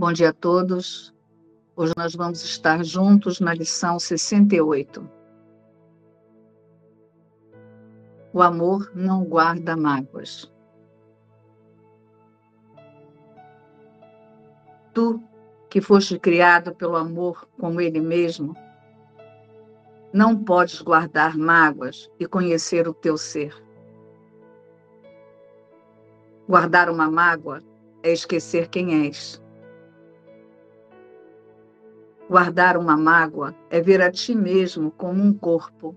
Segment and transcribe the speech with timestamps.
[0.00, 1.12] Bom dia a todos.
[1.74, 5.10] Hoje nós vamos estar juntos na lição 68.
[8.32, 10.48] O amor não guarda mágoas.
[14.94, 15.20] Tu,
[15.68, 18.54] que foste criado pelo amor como ele mesmo,
[20.12, 23.52] não podes guardar mágoas e conhecer o teu ser.
[26.48, 27.60] Guardar uma mágoa
[28.04, 29.42] é esquecer quem és
[32.28, 35.96] Guardar uma mágoa é ver a ti mesmo como um corpo.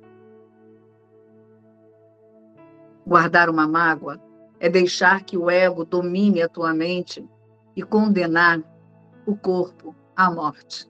[3.05, 4.17] Guardar uma mágoa
[4.57, 7.27] é deixar que o ego domine a tua mente
[7.75, 8.63] e condenar
[9.25, 10.89] o corpo à morte.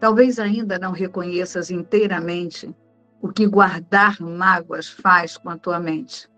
[0.00, 2.74] Talvez ainda não reconheças inteiramente
[3.22, 6.28] o que guardar mágoas faz com a tua mente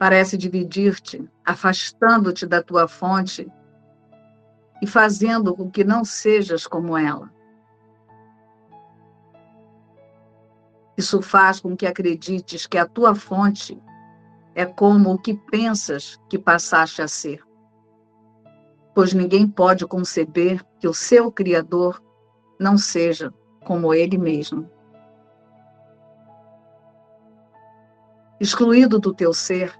[0.00, 3.46] parece dividir-te, afastando-te da tua fonte
[4.80, 7.30] e fazendo com que não sejas como ela.
[10.96, 13.78] Isso faz com que acredites que a tua fonte
[14.54, 17.44] é como o que pensas que passaste a ser.
[18.94, 22.02] Pois ninguém pode conceber que o seu Criador
[22.58, 23.30] não seja
[23.66, 24.66] como ele mesmo.
[28.40, 29.78] Excluído do teu ser,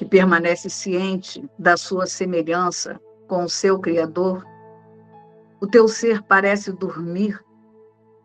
[0.00, 2.98] que permanece ciente da sua semelhança
[3.28, 4.42] com o seu Criador,
[5.60, 7.38] o teu ser parece dormir,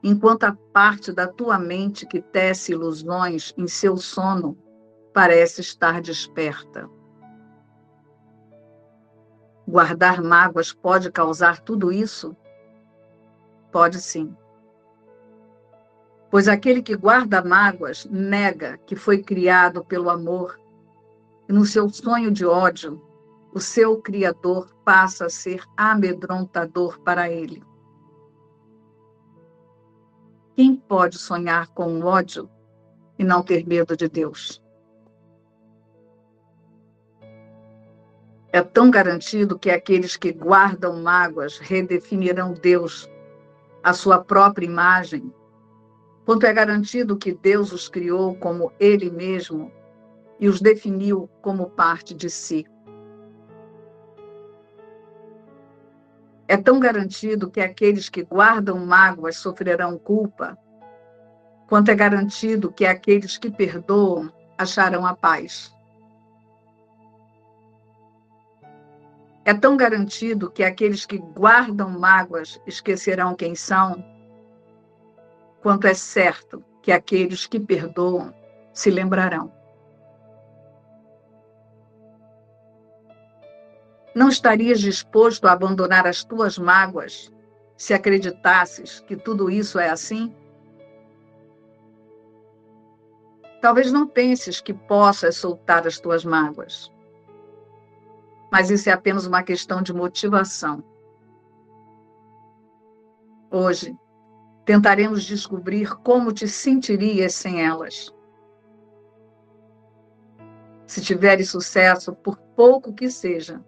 [0.01, 4.57] enquanto a parte da tua mente que tece ilusões em seu sono
[5.13, 6.89] parece estar desperta.
[9.67, 12.33] Guardar mágoas pode causar tudo isso?
[13.69, 14.33] Pode sim.
[16.31, 20.57] Pois aquele que guarda mágoas nega que foi criado pelo amor
[21.47, 23.01] e no seu sonho de ódio,
[23.53, 27.63] o seu Criador passa a ser amedrontador para ele.
[30.55, 32.49] Quem pode sonhar com o ódio
[33.19, 34.61] e não ter medo de Deus?
[38.51, 43.09] É tão garantido que aqueles que guardam mágoas redefinirão Deus,
[43.83, 45.33] a sua própria imagem,
[46.25, 49.71] quanto é garantido que Deus os criou como Ele mesmo
[50.39, 52.65] e os definiu como parte de si.
[56.47, 60.57] É tão garantido que aqueles que guardam mágoas sofrerão culpa,
[61.67, 65.73] quanto é garantido que aqueles que perdoam acharão a paz.
[69.43, 74.03] É tão garantido que aqueles que guardam mágoas esquecerão quem são,
[75.61, 78.33] quanto é certo que aqueles que perdoam
[78.73, 79.51] se lembrarão.
[84.15, 87.29] Não estarias disposto a abandonar as tuas mágoas
[87.75, 90.33] se acreditasses que tudo isso é assim?
[93.61, 96.89] Talvez não penses que possas soltar as tuas mágoas.
[98.49, 100.81] Mas isso é apenas uma questão de motivação.
[103.51, 103.93] Hoje,
[104.63, 108.13] tentaremos descobrir como te sentirias sem elas.
[110.87, 113.61] Se tiveres sucesso, por pouco que seja,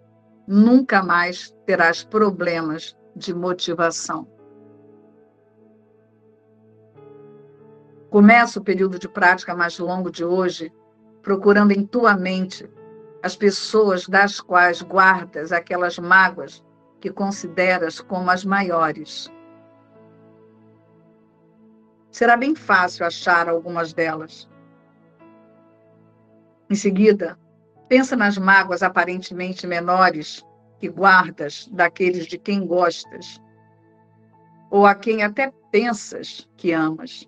[0.48, 4.26] nunca mais terás problemas de motivação.
[8.08, 10.72] Começa o período de prática mais longo de hoje
[11.22, 12.66] procurando em tua mente
[13.22, 16.64] as pessoas das quais guardas aquelas mágoas
[16.98, 19.30] que consideras como as maiores.
[22.10, 24.48] Será bem fácil achar algumas delas.
[26.70, 27.38] Em seguida,
[27.88, 30.44] Pensa nas mágoas aparentemente menores
[30.78, 33.40] que guardas daqueles de quem gostas,
[34.70, 37.26] ou a quem até pensas que amas.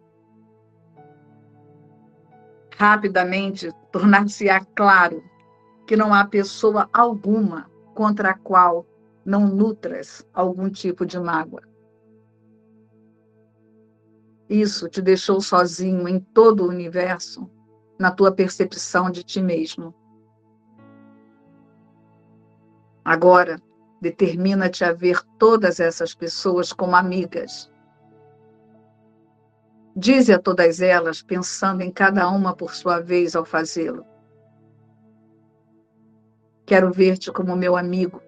[2.76, 5.22] Rapidamente tornar-se-á claro
[5.86, 8.86] que não há pessoa alguma contra a qual
[9.24, 11.62] não nutras algum tipo de mágoa.
[14.48, 17.48] Isso te deixou sozinho em todo o universo,
[17.98, 19.94] na tua percepção de ti mesmo.
[23.04, 23.60] Agora,
[24.00, 27.70] determina-te a ver todas essas pessoas como amigas.
[29.96, 34.04] Dize a todas elas, pensando em cada uma por sua vez ao fazê-lo.
[36.64, 38.22] Quero ver-te como meu amigo,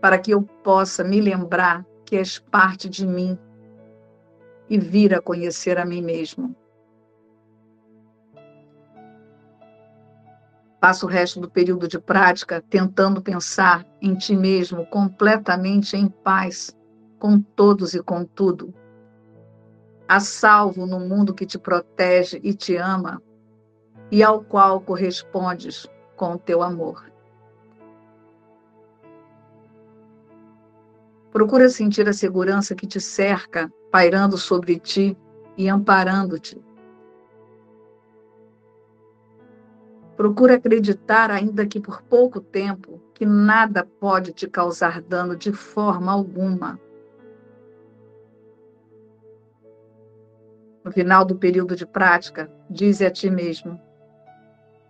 [0.00, 3.38] para que eu possa me lembrar que és parte de mim
[4.68, 6.54] e vir a conhecer a mim mesmo.
[10.84, 16.76] Passa o resto do período de prática tentando pensar em ti mesmo completamente em paz
[17.18, 18.74] com todos e com tudo.
[20.06, 23.22] A salvo no mundo que te protege e te ama
[24.10, 25.86] e ao qual correspondes
[26.16, 27.10] com o teu amor.
[31.32, 35.16] Procura sentir a segurança que te cerca, pairando sobre ti
[35.56, 36.62] e amparando-te.
[40.16, 46.12] Procura acreditar, ainda que por pouco tempo, que nada pode te causar dano de forma
[46.12, 46.78] alguma.
[50.84, 53.80] No final do período de prática, dize a ti mesmo: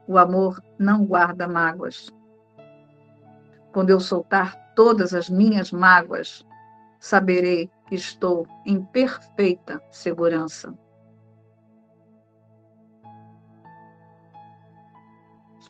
[0.06, 2.12] o amor não guarda mágoas.
[3.72, 6.44] Quando eu soltar todas as minhas mágoas,
[7.00, 10.74] saberei que estou em perfeita segurança.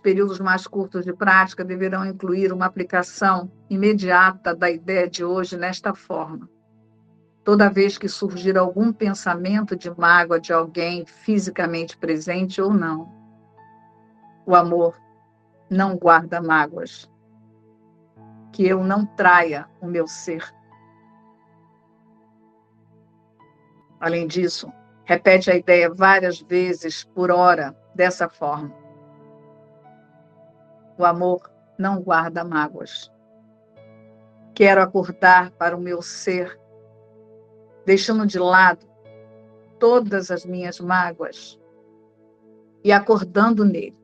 [0.05, 5.95] Períodos mais curtos de prática deverão incluir uma aplicação imediata da ideia de hoje nesta
[5.95, 6.47] forma.
[7.43, 13.11] Toda vez que surgir algum pensamento de mágoa de alguém fisicamente presente ou não,
[14.45, 14.95] o amor
[15.71, 17.11] não guarda mágoas
[18.53, 20.45] que eu não traia o meu ser.
[23.99, 24.71] Além disso,
[25.05, 28.84] repete a ideia várias vezes por hora, dessa forma.
[30.97, 33.11] O amor não guarda mágoas.
[34.55, 36.59] Quero acordar para o meu ser,
[37.85, 38.87] deixando de lado
[39.79, 41.59] todas as minhas mágoas
[42.85, 43.97] e acordando nele.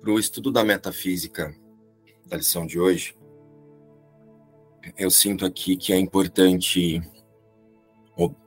[0.00, 1.54] Para o estudo da metafísica
[2.26, 3.16] da lição de hoje,
[4.98, 7.00] eu sinto aqui que é importante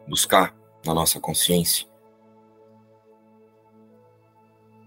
[0.07, 1.88] buscar na nossa consciência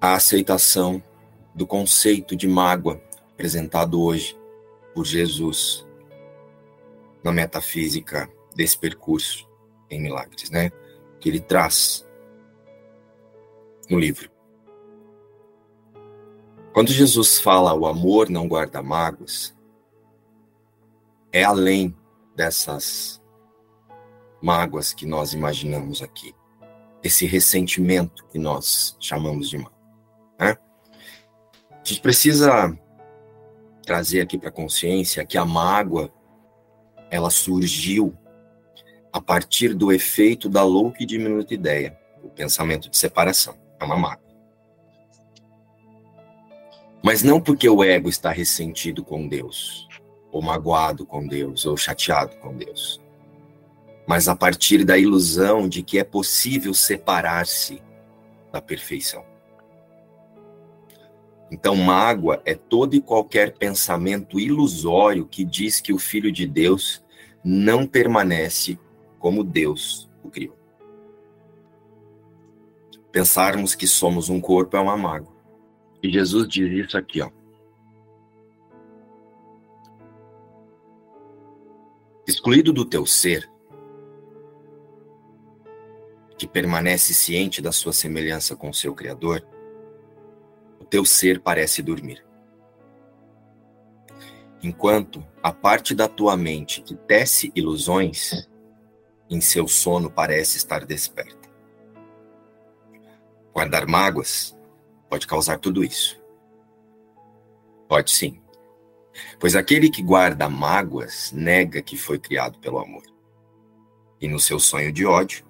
[0.01, 1.03] a aceitação
[1.55, 3.01] do conceito de mágoa
[3.33, 4.39] apresentado hoje
[4.95, 5.87] por Jesus
[7.23, 9.49] na metafísica desse percurso
[9.91, 10.71] em milagres, né?
[11.19, 12.07] Que ele traz
[13.89, 14.31] no livro.
[16.73, 19.57] Quando Jesus fala o amor não guarda mágoas,
[21.33, 21.97] é além
[22.35, 23.21] dessas
[24.41, 26.35] mágoas que nós imaginamos aqui,
[27.03, 29.81] esse ressentimento que nós chamamos de mágoa.
[30.39, 30.57] Né?
[31.85, 32.79] A gente precisa
[33.83, 36.13] trazer aqui para a consciência que a mágoa
[37.11, 38.17] ela surgiu
[39.13, 43.57] a partir do efeito da louca e diminuta ideia, o pensamento de separação.
[43.81, 44.31] É uma mágoa.
[47.03, 49.89] Mas não porque o ego está ressentido com Deus,
[50.31, 53.01] ou magoado com Deus, ou chateado com Deus,
[54.07, 57.83] mas a partir da ilusão de que é possível separar-se
[58.53, 59.25] da perfeição.
[61.51, 67.03] Então, mágoa é todo e qualquer pensamento ilusório que diz que o Filho de Deus
[67.45, 68.79] não permanece
[69.19, 70.57] como Deus o criou.
[73.11, 75.35] Pensarmos que somos um corpo é uma mágoa.
[76.03, 77.31] E Jesus diz isso aqui, ó.
[82.27, 83.51] Excluído do teu ser,
[86.39, 89.45] que permanece ciente da sua semelhança com o seu Criador,
[90.91, 92.25] teu ser parece dormir.
[94.63, 98.47] Enquanto a parte da tua mente que tece ilusões,
[99.31, 101.49] em seu sono parece estar desperta.
[103.55, 104.57] Guardar mágoas
[105.09, 106.21] pode causar tudo isso.
[107.89, 108.43] Pode sim.
[109.39, 113.03] Pois aquele que guarda mágoas nega que foi criado pelo amor.
[114.21, 115.45] E no seu sonho de ódio,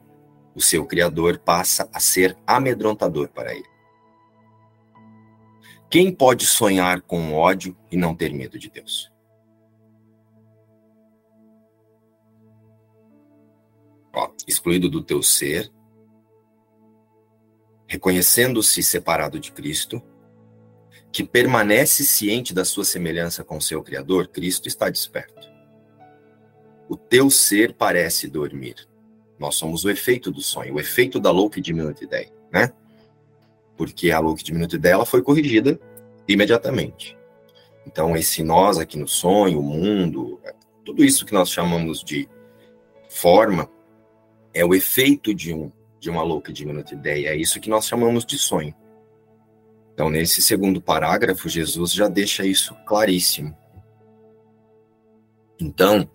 [0.54, 3.69] o seu Criador passa a ser amedrontador para ele.
[5.90, 9.10] Quem pode sonhar com ódio e não ter medo de Deus?
[14.14, 15.68] Ó, excluído do teu ser,
[17.88, 20.00] reconhecendo-se separado de Cristo,
[21.10, 25.50] que permanece ciente da sua semelhança com seu Criador, Cristo está desperto.
[26.88, 28.88] O teu ser parece dormir.
[29.40, 32.72] Nós somos o efeito do sonho, o efeito da louca e diminuta ideia, né?
[33.80, 35.80] Porque a louca e diminuta ideia ela foi corrigida
[36.28, 37.16] imediatamente.
[37.86, 40.38] Então, esse nós aqui no sonho, o mundo,
[40.84, 42.28] tudo isso que nós chamamos de
[43.08, 43.70] forma,
[44.52, 47.28] é o efeito de um de uma louca e diminuta ideia.
[47.28, 48.74] É isso que nós chamamos de sonho.
[49.94, 53.56] Então, nesse segundo parágrafo, Jesus já deixa isso claríssimo.
[55.58, 56.06] Então,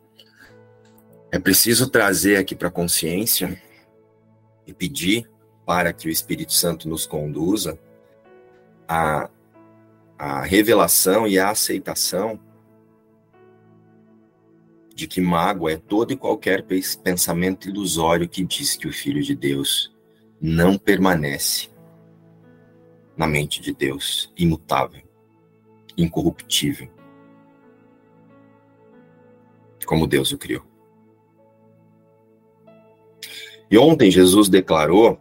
[1.32, 3.60] é preciso trazer aqui para a consciência
[4.68, 5.28] e pedir
[5.66, 7.80] para que o Espírito Santo nos conduza
[8.88, 9.30] a
[10.44, 12.40] revelação e a aceitação
[14.94, 16.66] de que mágoa é todo e qualquer
[17.04, 19.94] pensamento ilusório que diz que o Filho de Deus
[20.40, 21.70] não permanece
[23.18, 25.02] na mente de Deus, imutável,
[25.98, 26.90] incorruptível,
[29.86, 30.64] como Deus o criou.
[33.70, 35.20] E ontem Jesus declarou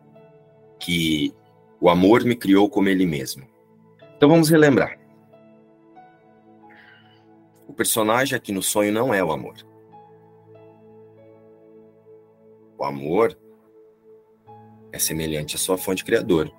[0.85, 1.35] que
[1.81, 3.47] o amor me criou como ele mesmo.
[4.17, 4.99] Então vamos relembrar.
[7.67, 9.55] O personagem aqui no sonho não é o amor.
[12.76, 13.37] O amor
[14.93, 16.53] é semelhante à sua fonte criadora.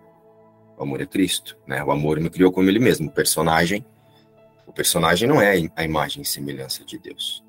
[0.75, 1.83] O amor é Cristo, né?
[1.83, 3.07] O amor me criou como ele mesmo.
[3.07, 3.85] O personagem,
[4.65, 7.43] o personagem não é a imagem e semelhança de Deus.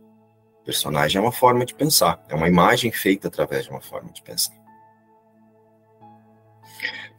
[0.60, 4.12] O personagem é uma forma de pensar, é uma imagem feita através de uma forma
[4.12, 4.65] de pensar.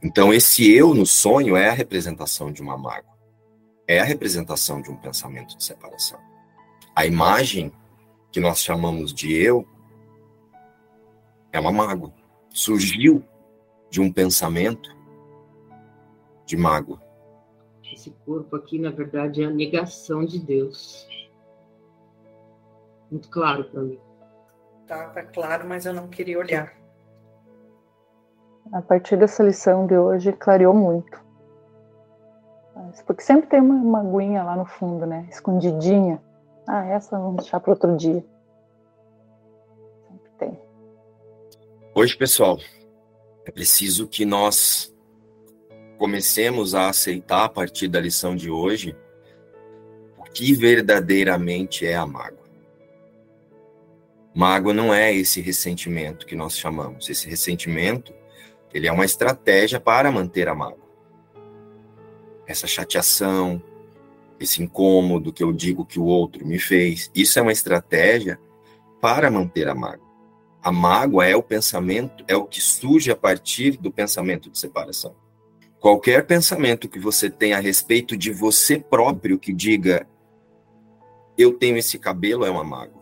[0.02, 3.18] Então esse eu no sonho é a representação de uma mágoa.
[3.88, 6.20] É a representação de um pensamento de separação.
[6.96, 7.72] A imagem
[8.32, 9.68] que nós chamamos de eu
[11.52, 12.14] é uma mágoa.
[12.50, 13.24] Surgiu
[13.90, 14.96] de um pensamento
[16.46, 17.02] de mágoa.
[17.92, 21.08] Esse corpo aqui, na verdade, é a negação de Deus.
[23.10, 24.00] Muito claro para mim.
[24.82, 26.78] Estava claro, mas eu não queria olhar.
[28.72, 31.26] A partir dessa lição de hoje, clareou muito.
[33.06, 35.28] Porque sempre tem uma, uma aguinha lá no fundo, né?
[35.30, 36.22] Escondidinha.
[36.68, 38.24] Ah, essa vamos deixar para outro dia.
[40.08, 40.60] Sempre tem.
[41.96, 42.58] Hoje, pessoal,
[43.46, 44.94] é preciso que nós
[45.98, 48.96] comecemos a aceitar a partir da lição de hoje
[50.18, 52.46] o que verdadeiramente é a mágoa.
[54.36, 57.10] Mágoa não é esse ressentimento que nós chamamos.
[57.10, 58.14] Esse ressentimento,
[58.74, 60.88] ele é uma estratégia para manter a mágoa.
[62.46, 63.62] Essa chateação,
[64.40, 68.40] esse incômodo que eu digo que o outro me fez, isso é uma estratégia
[69.02, 70.08] para manter a mágoa.
[70.62, 75.16] A mágoa é o pensamento, é o que surge a partir do pensamento de separação.
[75.80, 80.08] Qualquer pensamento que você tenha a respeito de você próprio que diga
[81.38, 82.97] eu tenho esse cabelo é uma mágoa.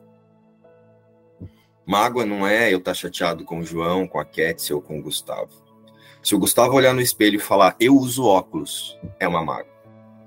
[1.85, 4.97] Mágoa não é eu estar tá chateado com o João, com a Ketsi ou com
[4.97, 5.49] o Gustavo.
[6.23, 9.75] Se o Gustavo olhar no espelho e falar eu uso óculos, é uma mágoa.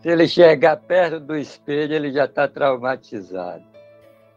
[0.01, 3.65] Se ele chegar perto do espelho, ele já está traumatizado.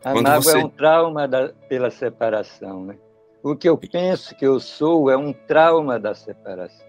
[0.04, 0.60] A Quando mágoa você...
[0.60, 2.98] é um trauma da, pela separação, né?
[3.44, 6.88] O que eu penso que eu sou é um trauma da separação.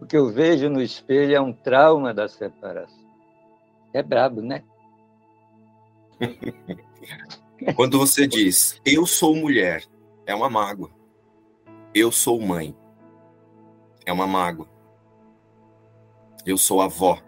[0.00, 3.04] O que eu vejo no espelho é um trauma da separação.
[3.92, 4.62] É brabo, né?
[7.74, 9.84] Quando você diz, eu sou mulher,
[10.26, 10.90] é uma mágoa.
[11.94, 12.76] Eu sou mãe,
[14.04, 14.68] é uma mágoa.
[16.44, 17.20] Eu sou avó,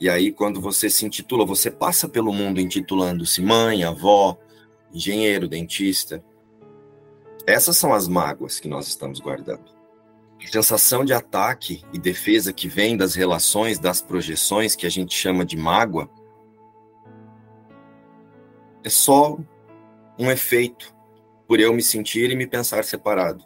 [0.00, 4.38] E aí, quando você se intitula, você passa pelo mundo intitulando-se mãe, avó,
[4.94, 6.24] engenheiro, dentista.
[7.46, 9.78] Essas são as mágoas que nós estamos guardando.
[10.42, 15.14] A sensação de ataque e defesa que vem das relações, das projeções que a gente
[15.14, 16.08] chama de mágoa,
[18.84, 19.38] é só
[20.18, 20.94] um efeito
[21.46, 23.44] por eu me sentir e me pensar separado.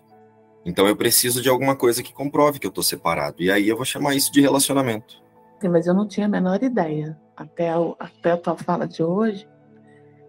[0.64, 3.42] Então eu preciso de alguma coisa que comprove que eu estou separado.
[3.42, 5.22] E aí eu vou chamar isso de relacionamento.
[5.60, 7.18] Sim, mas eu não tinha a menor ideia.
[7.36, 9.48] Até, a, até a tua fala de hoje,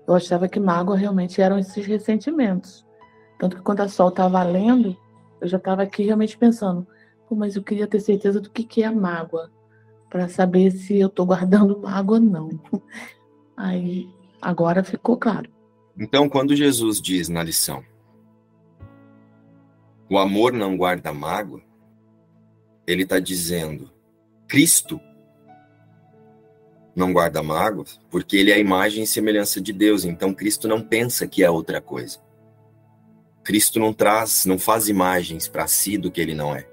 [0.08, 2.86] eu achava que mágoa realmente eram esses ressentimentos.
[3.40, 4.96] Tanto que quando a Sol estava lendo,
[5.42, 6.88] eu já estava aqui realmente pensando,
[7.30, 9.52] mas eu queria ter certeza do que, que é mágoa,
[10.10, 12.50] para saber se eu estou guardando mágoa ou não.
[13.58, 14.08] Aí,
[14.46, 15.50] agora ficou claro.
[15.98, 17.84] Então, quando Jesus diz na lição,
[20.08, 21.64] o amor não guarda mágoa,
[22.86, 23.92] ele está dizendo,
[24.48, 25.02] Cristo
[26.96, 30.06] não guarda mágoas, porque ele é a imagem e semelhança de Deus.
[30.06, 32.20] Então Cristo não pensa que é outra coisa.
[33.44, 36.70] Cristo não traz, não faz imagens para si do que ele não é.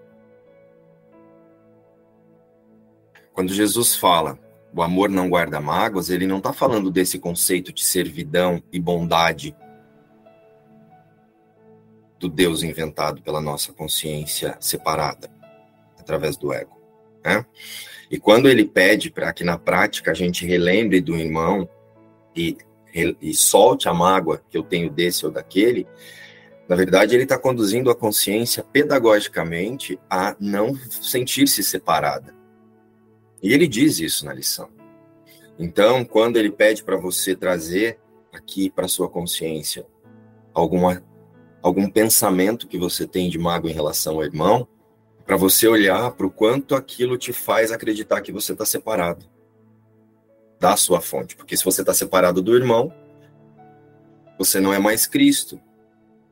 [3.33, 4.38] Quando Jesus fala,
[4.75, 9.55] o amor não guarda mágoas, ele não está falando desse conceito de servidão e bondade
[12.19, 15.29] do Deus inventado pela nossa consciência separada
[15.99, 16.81] através do ego.
[17.25, 17.45] Né?
[18.11, 21.69] E quando ele pede para que na prática a gente relembre do irmão
[22.35, 22.57] e,
[23.21, 25.87] e solte a mágoa que eu tenho desse ou daquele,
[26.69, 32.42] na verdade ele está conduzindo a consciência pedagogicamente a não sentir-se separada.
[33.43, 34.69] E ele diz isso na lição.
[35.59, 37.99] Então, quando ele pede para você trazer
[38.33, 39.87] aqui para sua consciência
[40.55, 41.03] alguma
[41.63, 44.67] algum pensamento que você tem de mágoa em relação ao irmão,
[45.25, 49.25] para você olhar para o quanto aquilo te faz acreditar que você está separado
[50.59, 51.37] da sua fonte.
[51.37, 52.93] Porque se você está separado do irmão,
[54.37, 55.61] você não é mais Cristo.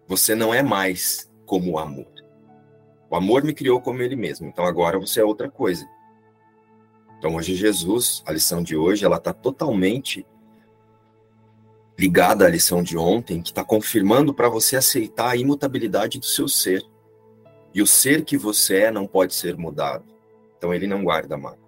[0.09, 2.13] Você não é mais como o amor.
[3.09, 4.49] O amor me criou como ele mesmo.
[4.49, 5.89] Então agora você é outra coisa.
[7.21, 10.27] Então hoje Jesus, a lição de hoje, ela está totalmente
[11.99, 16.49] ligada à lição de ontem, que está confirmando para você aceitar a imutabilidade do seu
[16.49, 16.83] ser.
[17.75, 20.03] E o ser que você é não pode ser mudado.
[20.57, 21.59] Então ele não guarda mágoa.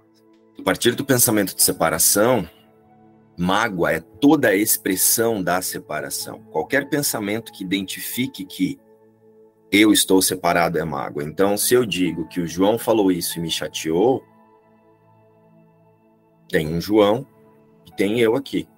[0.59, 2.49] A partir do pensamento de separação,
[3.37, 6.41] mágoa é toda a expressão da separação.
[6.51, 8.81] Qualquer pensamento que identifique que
[9.71, 11.25] eu estou separado é mágoa.
[11.25, 14.25] Então, se eu digo que o João falou isso e me chateou,
[16.53, 17.27] tem um João
[17.87, 18.69] e tem eu aqui.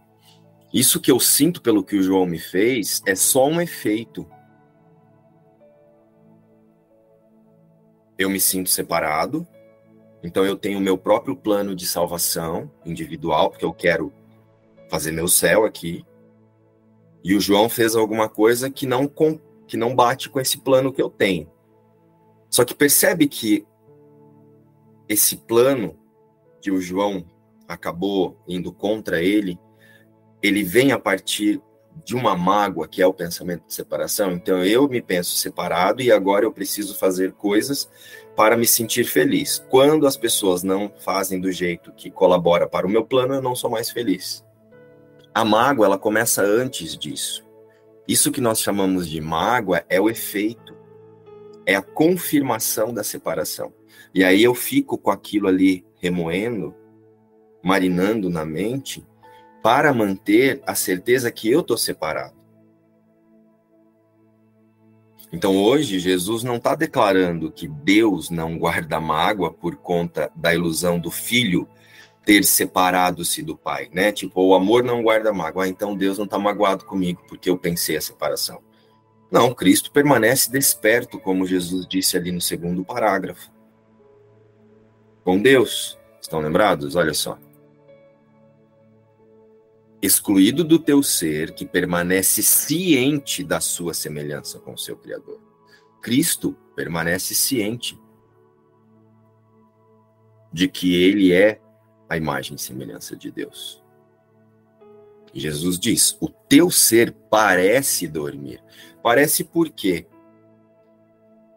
[0.72, 4.26] Isso que eu sinto pelo que o João me fez é só um efeito.
[8.16, 9.46] Eu me sinto separado,
[10.22, 14.12] então eu tenho o meu próprio plano de salvação individual, porque eu quero
[14.88, 16.06] fazer meu céu aqui.
[17.24, 19.10] E o João fez alguma coisa que não
[19.66, 21.50] que não bate com esse plano que eu tenho.
[22.48, 23.66] Só que percebe que
[25.08, 25.98] esse plano
[26.60, 27.24] que o João
[27.68, 29.58] acabou indo contra ele
[30.44, 31.58] ele vem a partir
[32.04, 34.32] de uma mágoa, que é o pensamento de separação.
[34.32, 37.88] Então eu me penso separado e agora eu preciso fazer coisas
[38.36, 39.64] para me sentir feliz.
[39.70, 43.56] Quando as pessoas não fazem do jeito que colabora para o meu plano, eu não
[43.56, 44.44] sou mais feliz.
[45.32, 47.42] A mágoa, ela começa antes disso.
[48.06, 50.76] Isso que nós chamamos de mágoa é o efeito,
[51.64, 53.72] é a confirmação da separação.
[54.12, 56.74] E aí eu fico com aquilo ali remoendo,
[57.64, 59.04] marinando na mente,
[59.62, 62.34] para manter a certeza que eu estou separado.
[65.32, 71.00] Então hoje Jesus não está declarando que Deus não guarda mágoa por conta da ilusão
[71.00, 71.66] do filho
[72.26, 74.12] ter separado-se do pai, né?
[74.12, 77.58] Tipo, o amor não guarda mágoa, ah, então Deus não está magoado comigo porque eu
[77.58, 78.62] pensei a separação.
[79.30, 83.50] Não, Cristo permanece desperto, como Jesus disse ali no segundo parágrafo.
[85.24, 85.98] Com Deus.
[86.20, 86.94] Estão lembrados?
[86.94, 87.38] Olha só
[90.04, 95.40] excluído do teu ser, que permanece ciente da sua semelhança com o seu Criador.
[96.02, 97.98] Cristo permanece ciente
[100.52, 101.60] de que ele é
[102.08, 103.82] a imagem e semelhança de Deus.
[105.32, 108.62] Jesus diz: o teu ser parece dormir.
[109.02, 110.06] Parece por quê?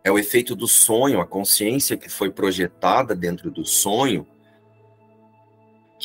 [0.04, 4.26] É o efeito do sonho, a consciência que foi projetada dentro do sonho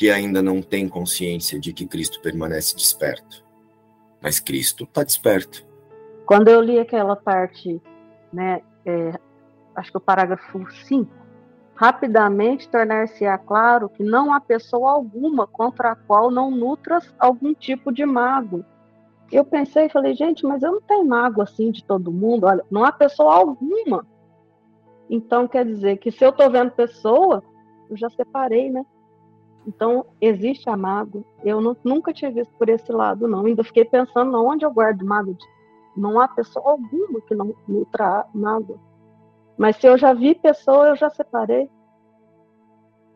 [0.02, 3.44] que ainda não tem consciência de que Cristo permanece desperto.
[4.20, 5.64] Mas Cristo está desperto.
[6.26, 7.80] Quando eu li aquela parte,
[8.32, 9.12] né, é,
[9.76, 11.08] acho que o parágrafo 5,
[11.76, 17.92] rapidamente tornar-se-á claro que não há pessoa alguma contra a qual não nutras algum tipo
[17.92, 18.64] de mago.
[19.30, 22.48] Eu pensei e falei, gente, mas eu não tenho mago assim de todo mundo.
[22.48, 24.04] Olha, não há pessoa alguma.
[25.08, 27.40] Então quer dizer que se eu estou vendo pessoa,
[27.88, 28.84] eu já separei, né?
[29.66, 31.24] Então, existe a mágoa.
[31.44, 33.46] Eu não, nunca tinha visto por esse lado, não.
[33.46, 35.36] Ainda fiquei pensando onde eu guardo mágoa.
[35.96, 38.78] Não há pessoa alguma que não nutra mágoa.
[39.56, 41.68] Mas se eu já vi pessoa, eu já separei.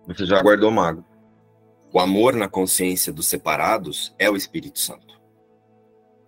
[0.07, 1.05] Você já guardou mágoa.
[1.93, 5.21] O amor na consciência dos separados é o Espírito Santo.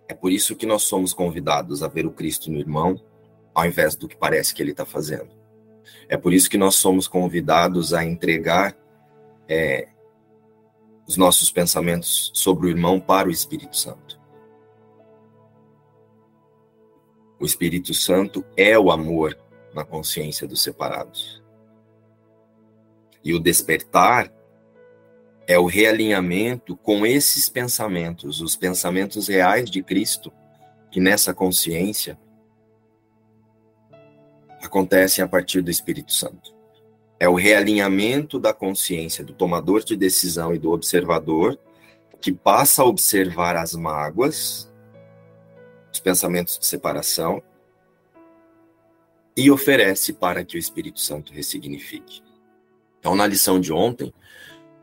[0.07, 2.99] É por isso que nós somos convidados a ver o Cristo no irmão,
[3.53, 5.29] ao invés do que parece que ele está fazendo.
[6.09, 8.75] É por isso que nós somos convidados a entregar
[9.47, 9.87] é,
[11.09, 14.21] os nossos pensamentos sobre o irmão para o Espírito Santo.
[17.39, 19.35] O Espírito Santo é o amor
[19.73, 21.41] na consciência dos separados.
[23.23, 24.31] E o despertar
[25.47, 30.31] é o realinhamento com esses pensamentos, os pensamentos reais de Cristo,
[30.91, 32.19] que nessa consciência
[34.61, 36.58] acontecem a partir do Espírito Santo
[37.19, 41.59] é o realinhamento da consciência do tomador de decisão e do observador,
[42.21, 44.71] que passa a observar as mágoas,
[45.91, 47.43] os pensamentos de separação,
[49.35, 52.21] e oferece para que o Espírito Santo ressignifique.
[52.99, 54.13] Então, na lição de ontem,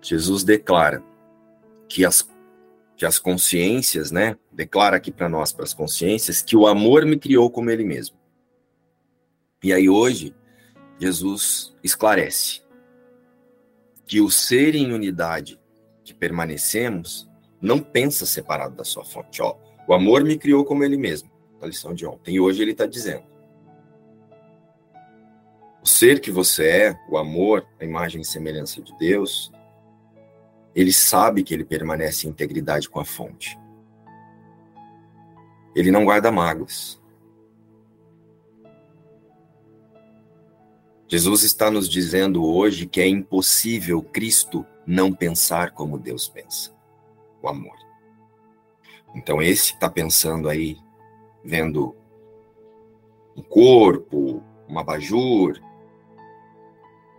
[0.01, 1.03] Jesus declara
[1.89, 2.27] que as,
[2.97, 7.19] que as consciências, né, declara aqui para nós, para as consciências, que o amor me
[7.19, 8.17] criou como ele mesmo.
[9.63, 10.35] E aí hoje,
[10.99, 12.63] Jesus esclarece
[14.07, 15.61] que o ser em unidade
[16.05, 17.29] que permanecemos
[17.61, 19.43] não pensa separado da sua fonte.
[19.43, 19.57] Ó,
[19.87, 21.31] o amor me criou como ele mesmo.
[21.61, 22.35] na lição de ontem.
[22.35, 23.25] E hoje ele está dizendo:
[25.83, 29.53] o ser que você é, o amor, a imagem e semelhança de Deus,
[30.75, 33.59] ele sabe que ele permanece em integridade com a fonte.
[35.75, 37.01] Ele não guarda mágoas.
[41.09, 46.75] Jesus está nos dizendo hoje que é impossível Cristo não pensar como Deus pensa.
[47.41, 47.77] O amor.
[49.15, 50.77] Então, esse está pensando aí,
[51.45, 51.95] vendo
[53.37, 55.61] um corpo, um abajur,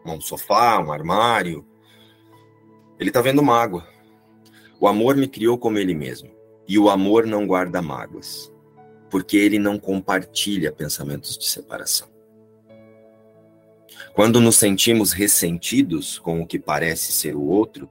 [0.06, 1.66] um sofá, um armário.
[3.00, 3.88] Ele está vendo mágoa.
[4.80, 6.30] O amor me criou como ele mesmo.
[6.68, 8.54] E o amor não guarda mágoas,
[9.10, 12.17] porque ele não compartilha pensamentos de separação.
[14.18, 17.88] Quando nos sentimos ressentidos com o que parece ser o outro,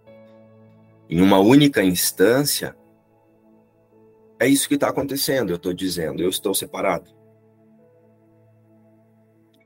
[1.09, 2.77] em uma única instância,
[4.37, 5.51] é isso que está acontecendo.
[5.51, 7.15] Eu estou dizendo, eu estou separado.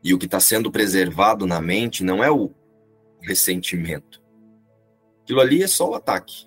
[0.05, 2.53] E o que está sendo preservado na mente não é o
[3.23, 4.23] ressentimento.
[5.23, 6.47] Aquilo ali é só o ataque.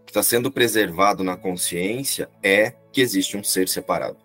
[0.00, 4.23] O que está sendo preservado na consciência é que existe um ser separado.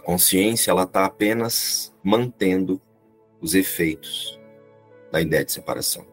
[0.00, 2.80] A consciência ela está apenas mantendo
[3.38, 4.40] os efeitos
[5.12, 6.06] da ideia de separação.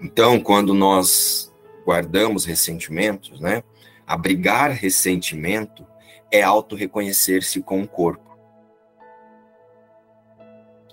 [0.00, 1.52] Então, quando nós
[1.84, 3.62] guardamos ressentimentos, né?
[4.06, 5.86] Abrigar ressentimento
[6.32, 8.38] é auto-reconhecer-se com o corpo.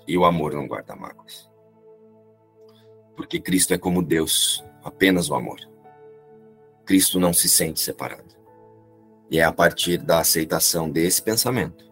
[0.06, 1.50] E o amor não guarda mágoas.
[3.16, 5.58] Porque Cristo é como Deus, apenas o amor.
[6.84, 8.35] Cristo não se sente separado.
[9.30, 11.86] E é a partir da aceitação desse pensamento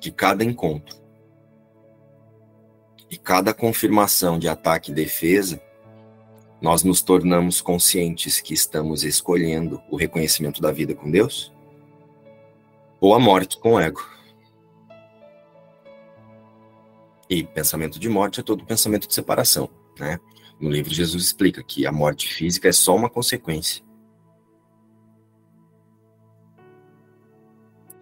[0.00, 0.96] que cada encontro
[3.10, 5.60] e cada confirmação de ataque e defesa,
[6.60, 11.52] nós nos tornamos conscientes que estamos escolhendo o reconhecimento da vida com Deus
[13.00, 14.04] ou a morte com o ego.
[17.30, 20.18] E pensamento de morte é todo pensamento de separação, né?
[20.58, 23.84] No livro Jesus explica que a morte física é só uma consequência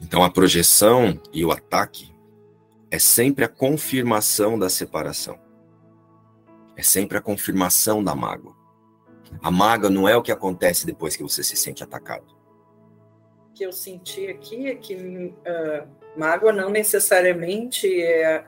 [0.06, 2.14] Então a projeção e o ataque
[2.92, 5.36] é sempre a confirmação da separação.
[6.76, 8.54] É sempre a confirmação da mágoa.
[9.42, 12.24] A mágoa não é o que acontece depois que você se sente atacado.
[13.50, 18.46] O que eu senti aqui é que uh, mágoa não necessariamente é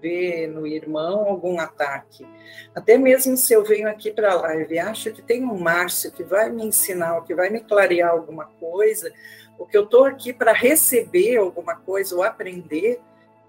[0.00, 2.24] ver no irmão algum ataque.
[2.72, 6.12] Até mesmo se eu venho aqui para a live e acho que tem um Márcio
[6.12, 9.12] que vai me ensinar, que vai me clarear alguma coisa,
[9.58, 13.00] o que eu estou aqui para receber alguma coisa ou aprender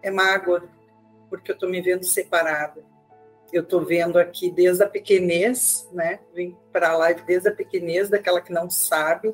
[0.02, 0.64] é mágoa,
[1.30, 2.84] porque eu estou me vendo separada.
[3.52, 6.20] Eu estou vendo aqui desde a pequenez, né?
[6.34, 9.34] Vim para a live desde a pequenez, daquela que não sabe,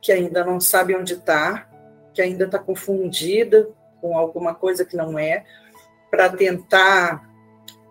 [0.00, 1.70] que ainda não sabe onde está,
[2.12, 5.44] que ainda está confundida com alguma coisa que não é,
[6.10, 7.30] para tentar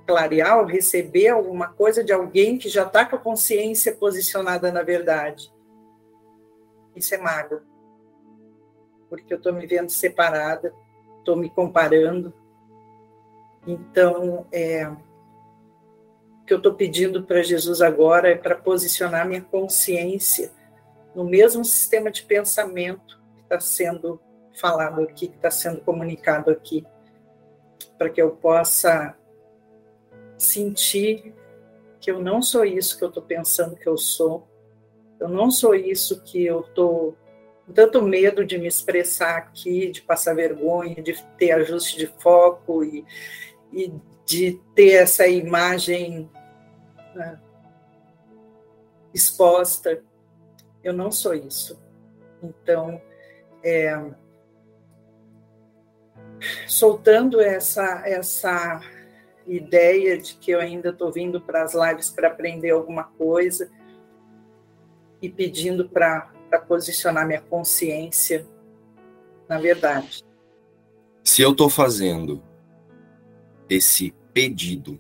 [0.06, 4.84] clarear ou receber alguma coisa de alguém que já está com a consciência posicionada na
[4.84, 5.52] verdade.
[6.96, 7.64] Isso é mágoa.
[9.10, 10.74] Porque eu estou me vendo separada,
[11.20, 12.34] estou me comparando.
[13.66, 20.52] Então, é, o que eu estou pedindo para Jesus agora é para posicionar minha consciência
[21.14, 24.20] no mesmo sistema de pensamento que está sendo
[24.60, 26.86] falado aqui, que está sendo comunicado aqui,
[27.98, 29.16] para que eu possa
[30.38, 31.36] sentir
[32.00, 34.48] que eu não sou isso que eu estou pensando que eu sou,
[35.22, 37.16] eu não sou isso que eu estou
[37.68, 42.84] com tanto medo de me expressar aqui, de passar vergonha, de ter ajuste de foco
[42.84, 43.06] e,
[43.72, 43.94] e
[44.26, 46.28] de ter essa imagem
[47.14, 47.40] né,
[49.14, 50.04] exposta.
[50.84, 51.80] Eu não sou isso.
[52.42, 53.00] Então,
[53.64, 53.96] é,
[56.68, 58.82] soltando essa, essa
[59.46, 63.70] ideia de que eu ainda estou vindo para as lives para aprender alguma coisa,
[65.22, 66.32] e pedindo para
[66.68, 68.48] posicionar minha consciência
[69.52, 70.24] na verdade.
[71.26, 72.42] Se eu estou fazendo
[73.70, 74.98] esse pedido,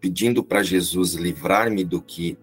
[0.00, 2.36] pedindo para Jesus livrar-me do que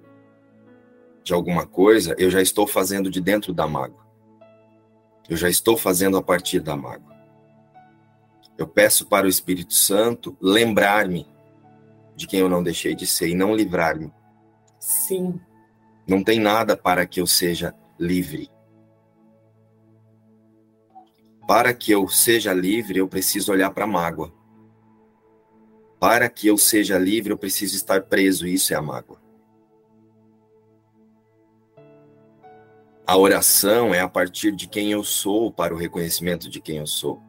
[1.22, 4.08] de alguma coisa, eu já estou fazendo de dentro da mágoa.
[5.30, 7.14] Eu já estou fazendo a partir da mágoa.
[8.58, 11.28] Eu peço para o Espírito Santo lembrar-me
[12.16, 14.14] de quem eu não deixei de ser e não livrar-me.
[14.80, 15.40] Sim.
[16.10, 18.50] Não tem nada para que eu seja livre.
[21.48, 24.34] Para que eu seja livre, eu preciso olhar para a mágoa.
[26.00, 29.22] Para que eu seja livre, eu preciso estar preso, isso é a mágoa.
[33.06, 36.88] A oração é a partir de quem eu sou para o reconhecimento de quem eu
[36.88, 37.22] sou.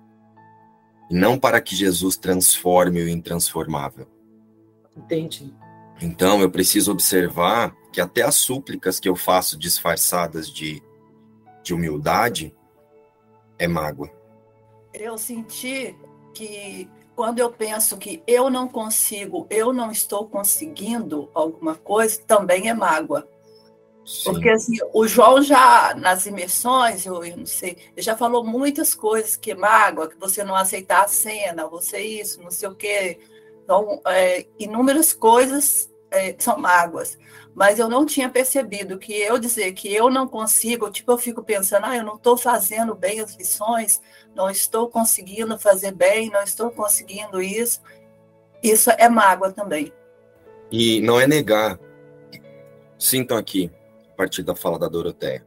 [1.11, 4.07] E não para que Jesus transforme o intransformável.
[4.97, 5.55] Entendi.
[6.01, 10.83] Então eu preciso observar que até as súplicas que eu faço disfarçadas de,
[11.63, 12.55] de humildade
[13.59, 14.11] é mágoa.
[14.95, 15.95] Eu senti
[16.35, 22.71] que quando eu penso que eu não consigo, eu não estou conseguindo alguma coisa, também
[22.71, 23.29] é mágoa.
[24.07, 24.25] Sim.
[24.25, 28.95] Porque assim, o João já, nas imersões, eu, eu, não sei, ele já falou muitas
[28.95, 33.19] coisas que mágoa, que você não aceitar a cena, você isso, não sei o quê.
[33.63, 37.19] Então, é, inúmeras coisas é, são mágoas.
[37.55, 41.43] Mas eu não tinha percebido que eu dizer que eu não consigo, tipo, eu fico
[41.43, 44.01] pensando, ah, eu não estou fazendo bem as lições,
[44.35, 47.81] não estou conseguindo fazer bem, não estou conseguindo isso.
[48.63, 49.93] Isso é mágoa também.
[50.71, 51.79] E não é negar.
[52.99, 53.71] Sintam aqui,
[54.13, 55.45] a partir da fala da Doroteia.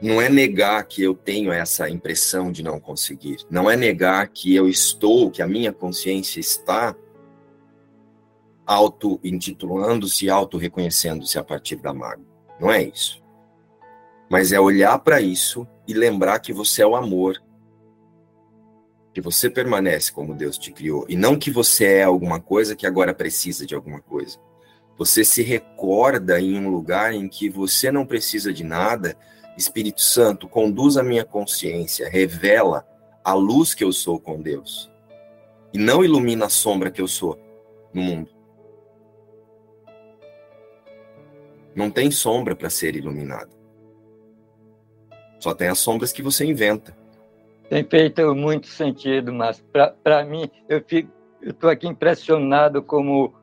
[0.00, 3.38] Não é negar que eu tenho essa impressão de não conseguir.
[3.50, 6.94] Não é negar que eu estou, que a minha consciência está
[8.66, 12.26] auto-intitulando-se, auto-reconhecendo-se a partir da mágoa.
[12.60, 13.22] Não é isso.
[14.28, 17.40] Mas é olhar para isso e lembrar que você é o amor,
[19.14, 22.86] que você permanece como Deus te criou, e não que você é alguma coisa que
[22.86, 24.38] agora precisa de alguma coisa.
[24.98, 29.16] Você se recorda em um lugar em que você não precisa de nada.
[29.56, 32.86] Espírito Santo, conduz a minha consciência, revela
[33.22, 34.90] a luz que eu sou com Deus.
[35.72, 37.38] E não ilumina a sombra que eu sou
[37.92, 38.35] no mundo.
[41.76, 43.50] Não tem sombra para ser iluminada.
[45.38, 46.96] Só tem as sombras que você inventa.
[47.68, 49.62] Tem feito muito sentido, mas
[50.02, 50.82] para mim, eu
[51.42, 53.34] estou aqui impressionado como,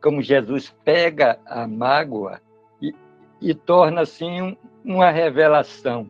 [0.00, 2.40] como Jesus pega a mágoa
[2.80, 2.94] e,
[3.40, 6.08] e torna assim um, uma revelação,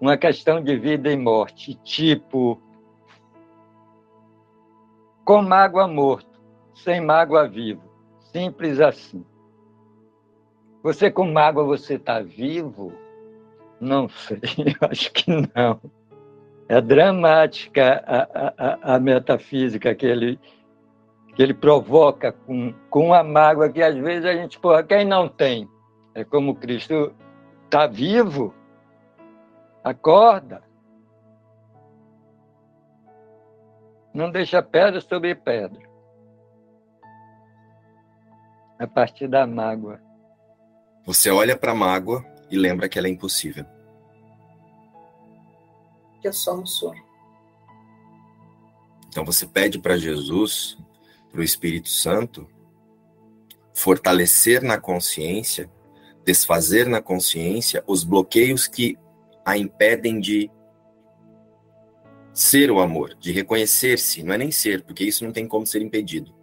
[0.00, 2.58] uma questão de vida e morte, tipo
[5.24, 6.40] com mágoa morto,
[6.74, 7.82] sem mágoa vivo,
[8.32, 9.24] simples assim.
[10.82, 12.92] Você com mágoa, você está vivo?
[13.80, 14.40] Não sei,
[14.80, 15.80] acho que não.
[16.68, 20.38] É dramática a, a, a, metafísica que ele,
[21.34, 25.28] que ele provoca com, com a mágoa que às vezes a gente, porra, quem não
[25.28, 25.68] tem?
[26.14, 27.12] É como Cristo
[27.64, 28.54] está vivo,
[29.82, 30.62] acorda.
[34.14, 35.88] Não deixa pedra sobre pedra.
[38.78, 40.00] A partir da mágoa.
[41.06, 43.64] Você olha para a mágoa e lembra que ela é impossível.
[46.22, 47.02] É só um sonho.
[49.08, 50.76] Então você pede para Jesus,
[51.30, 52.46] para o Espírito Santo,
[53.74, 55.70] fortalecer na consciência,
[56.24, 58.98] desfazer na consciência os bloqueios que
[59.44, 60.50] a impedem de
[62.32, 65.82] ser o amor, de reconhecer-se, não é nem ser, porque isso não tem como ser
[65.82, 66.39] impedido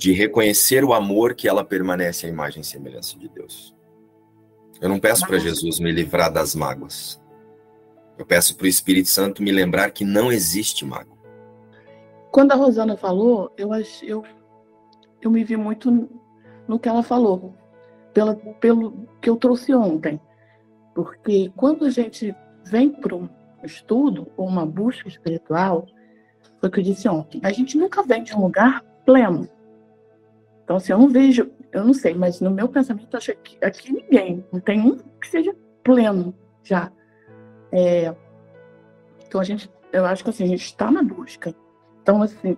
[0.00, 3.76] de reconhecer o amor que ela permanece à imagem e semelhança de Deus.
[4.80, 7.20] Eu não peço para Jesus me livrar das mágoas.
[8.16, 11.18] Eu peço para o Espírito Santo me lembrar que não existe mágoa.
[12.30, 13.68] Quando a Rosana falou, eu,
[14.02, 14.24] eu,
[15.20, 16.08] eu me vi muito
[16.66, 17.54] no que ela falou,
[18.14, 20.18] pela, pelo que eu trouxe ontem.
[20.94, 22.34] Porque quando a gente
[22.64, 23.28] vem para um
[23.62, 25.84] estudo ou uma busca espiritual,
[26.58, 29.46] foi o que eu disse ontem, a gente nunca vem de um lugar pleno.
[30.70, 33.92] Então, assim, eu não vejo, eu não sei, mas no meu pensamento, acho que aqui
[33.92, 35.52] ninguém, não tem um que seja
[35.82, 36.92] pleno já.
[37.72, 38.14] É,
[39.26, 41.52] então, a gente, eu acho que assim, a gente está na busca.
[42.00, 42.56] Então, assim,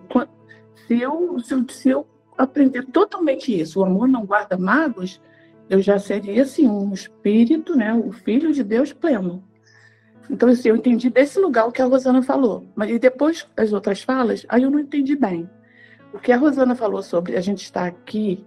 [0.85, 5.19] se eu, se eu, se eu aprender totalmente isso, o amor não guarda mágoas,
[5.67, 9.43] eu já seria, assim, um espírito, né, o filho de Deus pleno.
[10.29, 12.63] Então, assim, eu entendi desse lugar o que a Rosana falou.
[12.75, 15.49] Mas e depois as outras falas, aí eu não entendi bem.
[16.13, 18.45] O que a Rosana falou sobre a gente estar aqui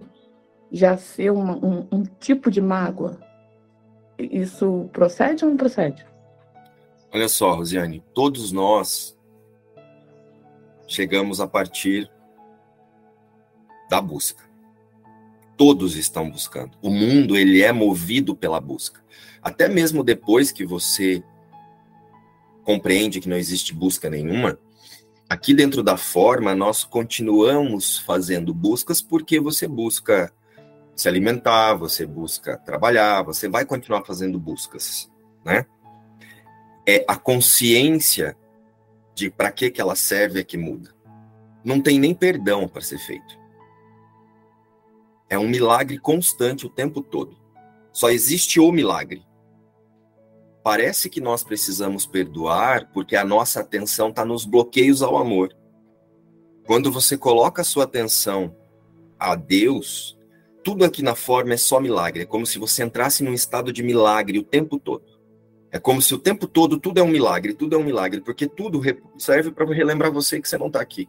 [0.71, 3.19] já ser uma, um, um tipo de mágoa,
[4.19, 6.07] isso procede ou não procede?
[7.13, 9.19] Olha só, Rosiane, todos nós
[10.87, 12.11] chegamos a partir
[13.91, 14.45] da busca.
[15.57, 16.77] Todos estão buscando.
[16.83, 19.03] O mundo ele é movido pela busca.
[19.43, 21.23] Até mesmo depois que você
[22.63, 24.59] compreende que não existe busca nenhuma,
[25.29, 30.33] aqui dentro da forma, nós continuamos fazendo buscas porque você busca
[30.95, 35.11] se alimentar, você busca trabalhar, você vai continuar fazendo buscas,
[35.45, 35.67] né?
[36.89, 38.37] É a consciência
[39.15, 40.95] de para que que ela serve é que muda.
[41.65, 43.37] não tem nem perdão para ser feito.
[45.29, 47.37] É um milagre constante o tempo todo.
[47.93, 49.26] Só existe o milagre.
[50.67, 55.57] Parece que nós precisamos perdoar porque a nossa atenção está nos bloqueios ao amor.
[56.67, 58.53] Quando você coloca a sua atenção
[59.17, 60.19] a Deus,
[60.65, 62.25] tudo aqui na forma é só milagre.
[62.25, 65.05] É como se você entrasse num estado de milagre o tempo todo.
[65.71, 68.49] É como se o tempo todo tudo é um milagre, tudo é um milagre, porque
[68.49, 68.83] tudo
[69.19, 71.09] serve para relembrar você que você não está aqui.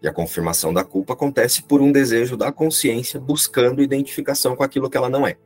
[0.00, 4.88] E a confirmação da culpa acontece por um desejo da consciência buscando identificação com aquilo
[4.88, 5.36] que ela não é.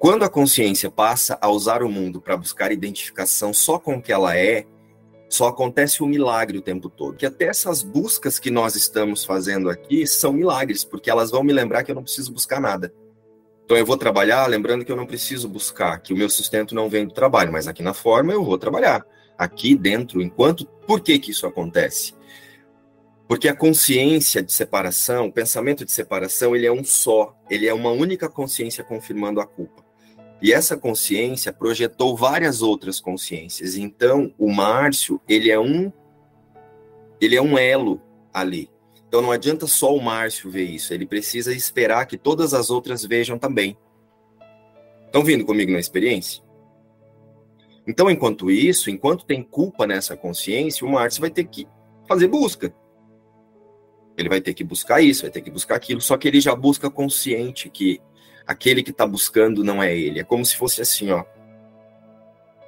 [0.00, 4.10] Quando a consciência passa a usar o mundo para buscar identificação só com o que
[4.10, 4.64] ela é,
[5.28, 7.18] só acontece um milagre o tempo todo.
[7.18, 11.52] Que até essas buscas que nós estamos fazendo aqui são milagres, porque elas vão me
[11.52, 12.90] lembrar que eu não preciso buscar nada.
[13.66, 16.88] Então eu vou trabalhar lembrando que eu não preciso buscar, que o meu sustento não
[16.88, 19.04] vem do trabalho, mas aqui na forma eu vou trabalhar.
[19.36, 20.64] Aqui dentro, enquanto.
[20.86, 22.14] Por que, que isso acontece?
[23.28, 27.74] Porque a consciência de separação, o pensamento de separação, ele é um só, ele é
[27.74, 29.89] uma única consciência confirmando a culpa.
[30.42, 33.76] E essa consciência projetou várias outras consciências.
[33.76, 35.92] Então, o Márcio, ele é um
[37.20, 38.00] ele é um elo
[38.32, 38.70] ali.
[39.06, 43.04] Então não adianta só o Márcio ver isso, ele precisa esperar que todas as outras
[43.04, 43.76] vejam também.
[45.06, 46.42] Estão vindo comigo na experiência?
[47.84, 51.66] Então, enquanto isso, enquanto tem culpa nessa consciência, o Márcio vai ter que
[52.06, 52.72] fazer busca.
[54.16, 56.54] Ele vai ter que buscar isso, vai ter que buscar aquilo, só que ele já
[56.54, 58.00] busca consciente que
[58.46, 60.20] aquele que está buscando não é ele.
[60.20, 61.24] É como se fosse assim, ó.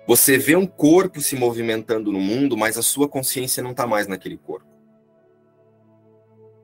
[0.06, 4.06] Você vê um corpo se movimentando no mundo, mas a sua consciência não está mais
[4.06, 4.66] naquele corpo.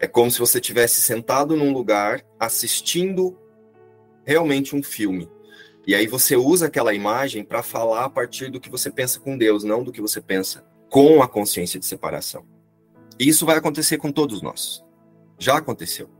[0.00, 3.38] É como se você tivesse sentado num lugar assistindo
[4.24, 5.28] realmente um filme.
[5.86, 9.38] E aí você usa aquela imagem para falar a partir do que você pensa com
[9.38, 12.44] Deus, não do que você pensa com a consciência de separação.
[13.18, 14.84] E isso vai acontecer com todos nós.
[15.38, 16.17] Já aconteceu.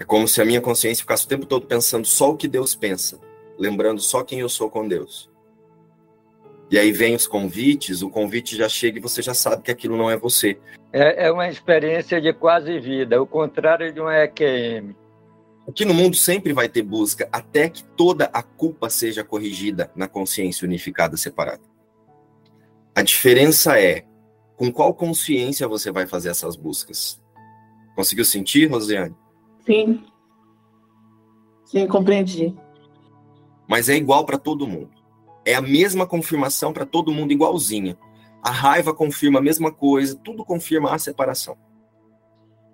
[0.00, 2.74] É como se a minha consciência ficasse o tempo todo pensando só o que Deus
[2.74, 3.20] pensa,
[3.58, 5.30] lembrando só quem eu sou com Deus.
[6.70, 9.98] E aí vem os convites, o convite já chega e você já sabe que aquilo
[9.98, 10.58] não é você.
[10.90, 14.96] É, é uma experiência de quase vida, o contrário de um EQM.
[15.68, 20.08] Aqui no mundo sempre vai ter busca, até que toda a culpa seja corrigida na
[20.08, 21.60] consciência unificada separada.
[22.94, 24.06] A diferença é
[24.56, 27.20] com qual consciência você vai fazer essas buscas?
[27.94, 29.14] Conseguiu sentir, Rosiane?
[29.70, 30.04] Sim.
[31.64, 32.56] Sim, compreendi.
[33.68, 34.90] Mas é igual para todo mundo.
[35.44, 37.96] É a mesma confirmação para todo mundo, igualzinha.
[38.42, 41.56] A raiva confirma a mesma coisa, tudo confirma a separação.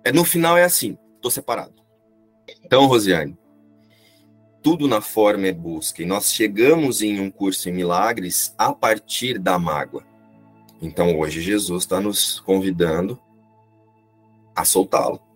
[0.03, 1.75] É, no final é assim, estou separado.
[2.65, 3.37] Então, Rosiane,
[4.63, 6.01] tudo na forma é busca.
[6.01, 10.03] E nós chegamos em um curso em milagres a partir da mágoa.
[10.81, 13.19] Então hoje Jesus está nos convidando
[14.55, 15.26] a soltá-lo.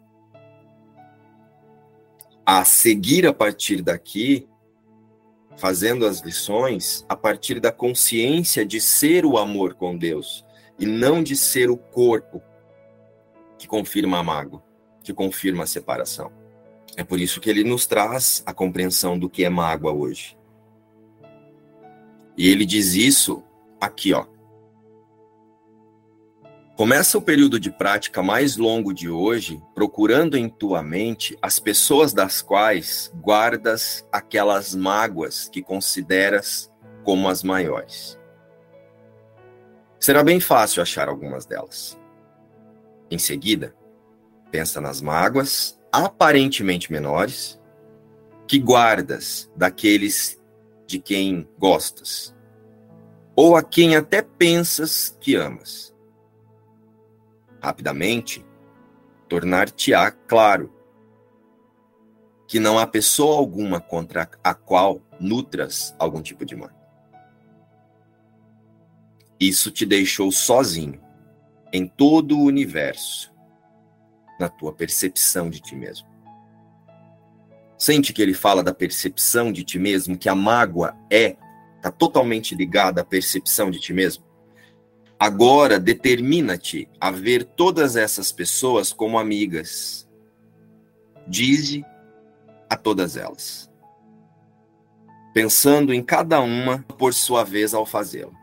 [2.45, 4.47] A seguir a partir daqui,
[5.57, 10.45] fazendo as lições, a partir da consciência de ser o amor com Deus
[10.79, 12.41] e não de ser o corpo
[13.57, 14.63] que confirma a mágoa,
[15.03, 16.31] que confirma a separação.
[16.97, 20.37] É por isso que ele nos traz a compreensão do que é mágoa hoje.
[22.35, 23.43] E ele diz isso
[23.79, 24.25] aqui, ó.
[26.81, 32.11] Começa o período de prática mais longo de hoje, procurando em tua mente as pessoas
[32.11, 38.19] das quais guardas aquelas mágoas que consideras como as maiores.
[39.99, 41.99] Será bem fácil achar algumas delas.
[43.11, 43.75] Em seguida,
[44.49, 47.61] pensa nas mágoas aparentemente menores
[48.47, 50.41] que guardas daqueles
[50.87, 52.35] de quem gostas,
[53.35, 55.90] ou a quem até pensas que amas
[57.61, 58.45] rapidamente,
[59.29, 60.73] tornar-te-á claro
[62.47, 66.69] que não há pessoa alguma contra a qual nutras algum tipo de mal.
[69.39, 71.01] Isso te deixou sozinho
[71.71, 73.33] em todo o universo,
[74.39, 76.07] na tua percepção de ti mesmo.
[77.77, 81.37] Sente que ele fala da percepção de ti mesmo, que a mágoa é,
[81.77, 84.23] está totalmente ligada à percepção de ti mesmo?
[85.21, 90.09] Agora determina-te a ver todas essas pessoas como amigas.
[91.27, 91.85] Dize
[92.67, 93.71] a todas elas,
[95.31, 98.33] pensando em cada uma por sua vez ao fazê-lo.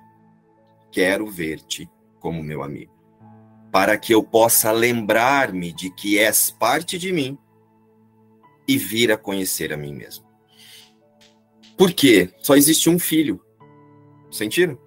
[0.93, 2.95] Quero ver-te como meu amigo,
[3.73, 7.37] para que eu possa lembrar-me de que és parte de mim
[8.69, 10.25] e vir a conhecer a mim mesmo.
[11.77, 12.33] Por quê?
[12.41, 13.45] Só existe um filho.
[14.31, 14.79] Sentiram?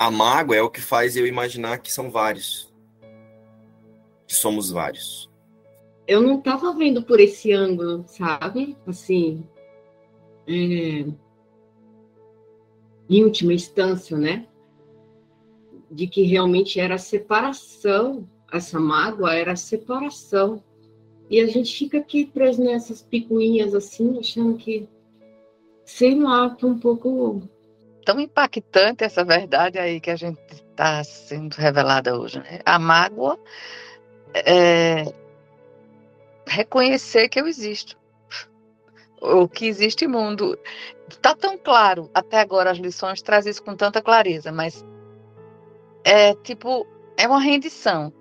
[0.00, 2.72] A mágoa é o que faz eu imaginar que são vários.
[4.26, 5.30] que somos vários.
[6.08, 8.78] Eu não estava vendo por esse ângulo, sabe?
[8.86, 9.46] Assim,
[10.46, 11.04] é,
[13.10, 14.48] em última instância, né?
[15.90, 20.64] De que realmente era a separação, essa mágoa era a separação.
[21.28, 24.88] E a gente fica aqui preso nessas picuinhas assim, achando que,
[25.84, 27.42] sei lá, que um pouco.
[28.04, 32.60] Tão impactante essa verdade aí que a gente está sendo revelada hoje, né?
[32.64, 33.38] A mágoa
[34.34, 35.04] é
[36.46, 37.98] reconhecer que eu existo
[39.20, 40.58] o que existe mundo.
[41.08, 44.84] Está tão claro, até agora as lições trazem isso com tanta clareza, mas
[46.04, 46.86] é tipo,
[47.16, 48.12] é uma rendição.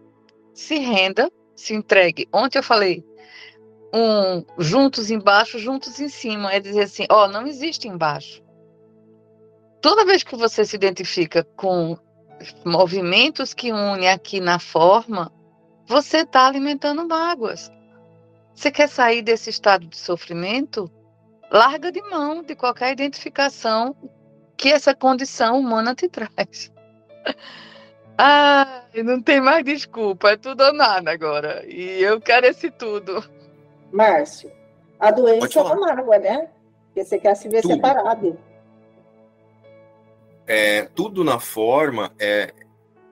[0.54, 2.28] Se renda, se entregue.
[2.34, 3.04] Ontem eu falei,
[3.94, 6.52] um juntos embaixo, juntos em cima.
[6.52, 8.44] É dizer assim, ó, oh, não existe embaixo.
[9.82, 11.98] Toda vez que você se identifica com
[12.66, 15.32] movimentos que unem aqui na forma,
[15.86, 17.72] você está alimentando mágoas.
[18.54, 20.92] Você quer sair desse estado de sofrimento?
[21.50, 23.96] Larga de mão de qualquer identificação
[24.58, 26.72] que essa condição humana te traz.
[28.18, 31.64] Ah, não tem mais desculpa, é tudo ou nada agora.
[31.66, 33.24] E eu quero esse tudo.
[33.94, 34.52] Márcio,
[35.00, 36.50] a doença é uma mágoa, né?
[36.88, 37.76] Porque você quer se ver tudo.
[37.76, 38.38] separado.
[40.52, 42.52] É, tudo na forma é,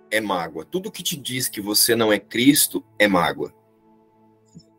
[0.10, 0.66] é mágoa.
[0.66, 3.54] Tudo que te diz que você não é Cristo é mágoa.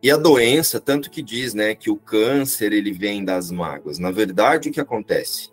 [0.03, 4.01] E a doença, tanto que diz, né, que o câncer ele vem das mágoas.
[4.01, 5.53] Na verdade, o que acontece?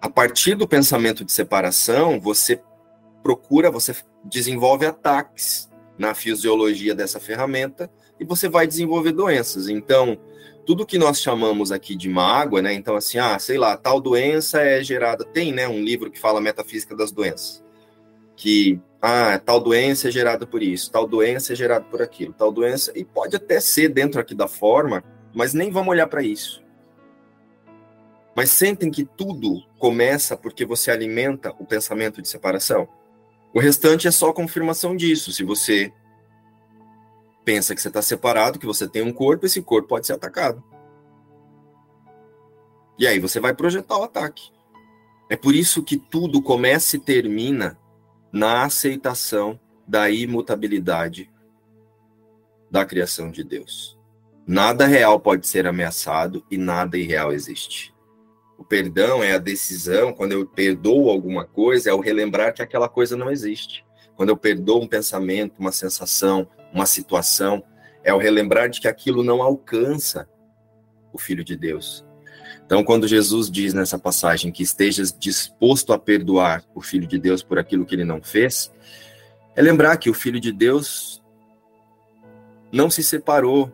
[0.00, 2.60] A partir do pensamento de separação, você
[3.22, 3.94] procura, você
[4.24, 7.88] desenvolve ataques na fisiologia dessa ferramenta
[8.18, 9.68] e você vai desenvolver doenças.
[9.68, 10.18] Então,
[10.64, 12.72] tudo que nós chamamos aqui de mágoa, né?
[12.72, 15.24] Então, assim, ah, sei lá, tal doença é gerada.
[15.24, 17.62] Tem, né, um livro que fala metafísica das doenças,
[18.36, 22.52] que ah, tal doença é gerada por isso, tal doença é gerada por aquilo, tal
[22.52, 25.02] doença, e pode até ser dentro aqui da forma,
[25.34, 26.62] mas nem vamos olhar para isso.
[28.34, 32.88] Mas sentem que tudo começa porque você alimenta o pensamento de separação.
[33.52, 35.32] O restante é só confirmação disso.
[35.32, 35.92] Se você
[37.44, 40.62] pensa que você está separado, que você tem um corpo, esse corpo pode ser atacado.
[42.98, 44.50] E aí você vai projetar o ataque.
[45.28, 47.78] É por isso que tudo começa e termina
[48.32, 51.30] na aceitação da imutabilidade
[52.70, 53.98] da criação de Deus.
[54.46, 57.94] Nada real pode ser ameaçado e nada irreal existe.
[58.58, 62.88] O perdão é a decisão, quando eu perdoo alguma coisa, é o relembrar que aquela
[62.88, 63.84] coisa não existe.
[64.16, 67.62] Quando eu perdoo um pensamento, uma sensação, uma situação,
[68.02, 70.28] é o relembrar de que aquilo não alcança
[71.12, 72.04] o Filho de Deus.
[72.64, 77.42] Então, quando Jesus diz nessa passagem que estejas disposto a perdoar o Filho de Deus
[77.42, 78.72] por aquilo que ele não fez,
[79.54, 81.22] é lembrar que o Filho de Deus
[82.72, 83.70] não se separou.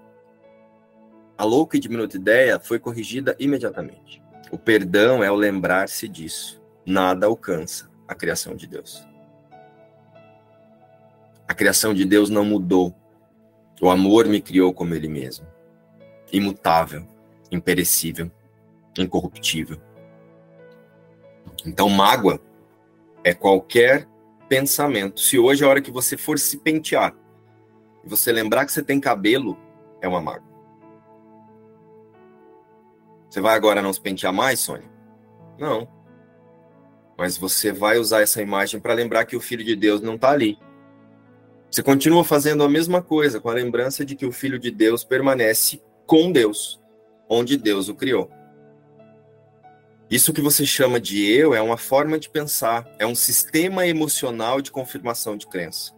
[1.36, 4.20] A louca e diminuta ideia foi corrigida imediatamente.
[4.50, 6.60] O perdão é o lembrar-se disso.
[6.84, 9.06] Nada alcança a criação de Deus.
[11.48, 12.94] A criação de Deus não mudou.
[13.80, 15.46] O amor me criou como ele mesmo.
[16.30, 17.08] Imutável,
[17.50, 18.30] imperecível
[19.02, 19.80] incorruptível.
[21.66, 22.40] Então, mágoa
[23.24, 24.08] é qualquer
[24.48, 25.20] pensamento.
[25.20, 27.14] Se hoje é a hora que você for se pentear
[28.04, 29.58] e você lembrar que você tem cabelo,
[30.00, 30.48] é uma mágoa.
[33.28, 34.88] Você vai agora não se pentear mais, Sônia?
[35.58, 35.86] Não.
[37.16, 40.30] Mas você vai usar essa imagem para lembrar que o Filho de Deus não está
[40.30, 40.58] ali.
[41.70, 45.04] Você continua fazendo a mesma coisa com a lembrança de que o Filho de Deus
[45.04, 46.80] permanece com Deus,
[47.28, 48.30] onde Deus o criou.
[50.10, 54.62] Isso que você chama de eu é uma forma de pensar, é um sistema emocional
[54.62, 55.94] de confirmação de crença.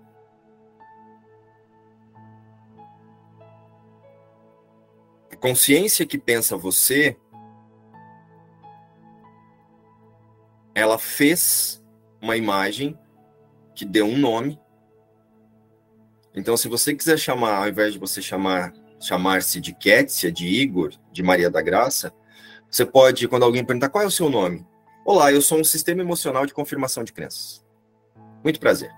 [5.33, 7.17] A consciência que pensa você,
[10.75, 11.81] ela fez
[12.21, 12.99] uma imagem
[13.77, 14.59] que deu um nome.
[16.41, 20.93] Então, se você quiser chamar, ao invés de você chamar chamar-se de Kétia, de Igor,
[21.13, 22.13] de Maria da Graça,
[22.71, 24.67] você pode, quando alguém perguntar qual é o seu nome,
[25.05, 27.67] Olá, eu sou um sistema emocional de confirmação de crenças.
[28.45, 28.91] Muito prazer.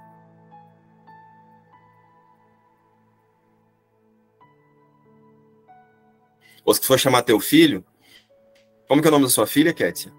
[6.64, 7.84] Ou se for chamar teu filho,
[8.86, 10.12] como que é o nome da sua filha, Kétia?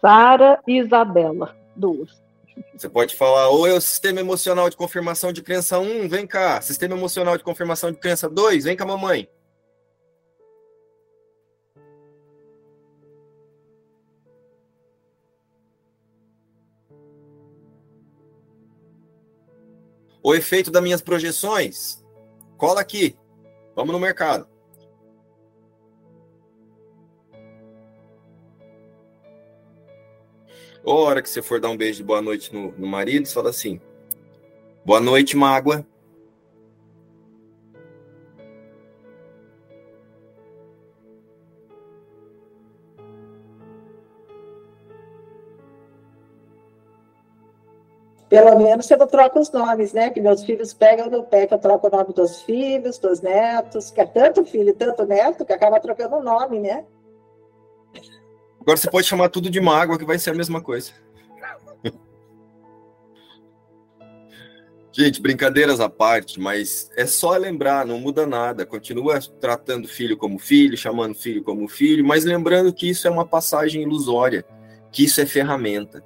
[0.00, 2.22] Sara Isabela, duas.
[2.76, 6.60] Você pode falar, ou é o sistema emocional de confirmação de crença 1, vem cá.
[6.60, 9.28] Sistema emocional de confirmação de crença 2, vem cá, mamãe.
[20.22, 22.04] O efeito das minhas projeções.
[22.56, 23.16] Cola aqui.
[23.74, 24.46] Vamos no mercado.
[30.82, 33.26] Ou a hora que você for dar um beijo de boa noite no, no marido,
[33.26, 33.80] você fala assim:
[34.84, 35.84] Boa noite, mágoa.
[48.30, 50.08] Pelo menos você não troca os nomes, né?
[50.08, 53.90] Que meus filhos pegam no pé, que eu troco o nome dos filhos, dos netos,
[53.90, 56.84] que é tanto filho, tanto neto, que acaba trocando o nome, né?
[58.70, 60.92] Agora você pode chamar tudo de mágoa, que vai ser a mesma coisa.
[64.92, 68.64] Gente, brincadeiras à parte, mas é só lembrar, não muda nada.
[68.64, 73.26] Continua tratando filho como filho, chamando filho como filho, mas lembrando que isso é uma
[73.26, 74.44] passagem ilusória,
[74.92, 76.04] que isso é ferramenta.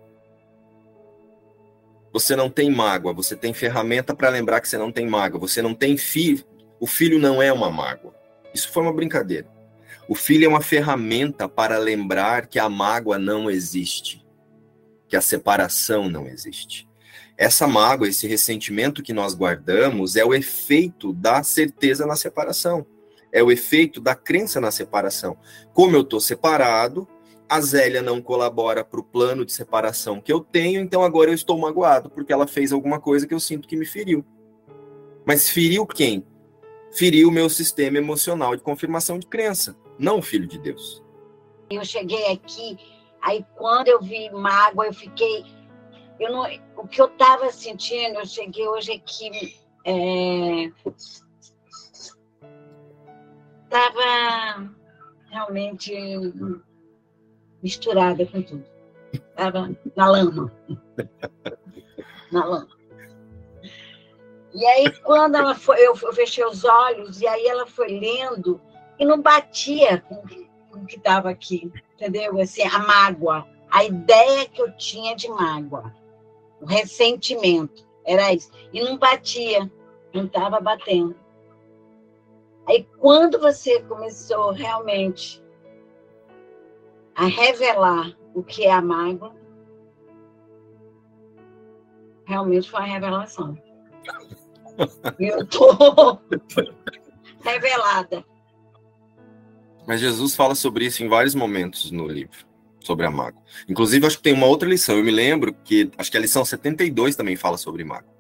[2.15, 5.39] Você não tem mágoa, você tem ferramenta para lembrar que você não tem mágoa.
[5.39, 6.43] Você não tem filho.
[6.81, 8.15] O filho não é uma mágoa.
[8.55, 9.54] Isso foi uma brincadeira.
[10.09, 14.25] O filho é uma ferramenta para lembrar que a mágoa não existe,
[15.09, 16.87] que a separação não existe.
[17.37, 22.87] Essa mágoa, esse ressentimento que nós guardamos é o efeito da certeza na separação.
[23.33, 25.37] É o efeito da crença na separação.
[25.73, 27.09] Como eu estou separado,
[27.49, 31.35] a Zélia não colabora para o plano de separação que eu tenho, então agora eu
[31.35, 34.25] estou magoado porque ela fez alguma coisa que eu sinto que me feriu.
[35.27, 36.25] Mas feriu quem?
[36.93, 41.03] Feriu o meu sistema emocional de confirmação de crença, não o filho de Deus.
[41.71, 42.79] Eu cheguei aqui,
[43.23, 45.45] aí quando eu vi mágoa, eu fiquei.
[46.21, 46.43] Eu não,
[46.77, 49.57] o que eu estava sentindo, eu cheguei hoje aqui.
[53.65, 54.69] Estava é,
[55.31, 55.93] realmente
[57.63, 58.65] misturada com tudo.
[59.13, 60.53] Estava na lama.
[62.33, 62.69] Na lama.
[64.55, 68.61] E aí, quando ela foi, eu, fechei os olhos, e aí ela foi lendo,
[68.99, 70.23] e não batia com,
[70.75, 72.41] o que estava aqui, entendeu?
[72.41, 75.95] Assim, a mágoa, a ideia que eu tinha de mágoa,
[76.61, 78.51] o ressentimento, era isso.
[78.73, 79.71] E não batia,
[80.13, 81.17] não estava batendo.
[82.67, 85.43] Aí, quando você começou realmente
[87.15, 89.35] a revelar o que é a mágoa,
[92.25, 93.59] realmente foi uma revelação.
[95.19, 96.21] Eu estou
[97.43, 98.25] revelada.
[99.87, 102.47] Mas Jesus fala sobre isso em vários momentos no livro,
[102.81, 103.43] sobre a mágoa.
[103.69, 104.97] Inclusive, acho que tem uma outra lição.
[104.97, 108.15] Eu me lembro que, acho que a lição 72 também fala sobre mágoa.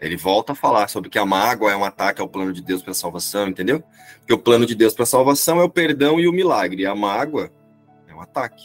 [0.00, 2.82] Ele volta a falar sobre que a mágoa é um ataque ao plano de Deus
[2.82, 3.82] para a salvação, entendeu?
[4.18, 6.82] Porque o plano de Deus para a salvação é o perdão e o milagre.
[6.82, 7.50] E a mágoa
[8.06, 8.62] é um ataque.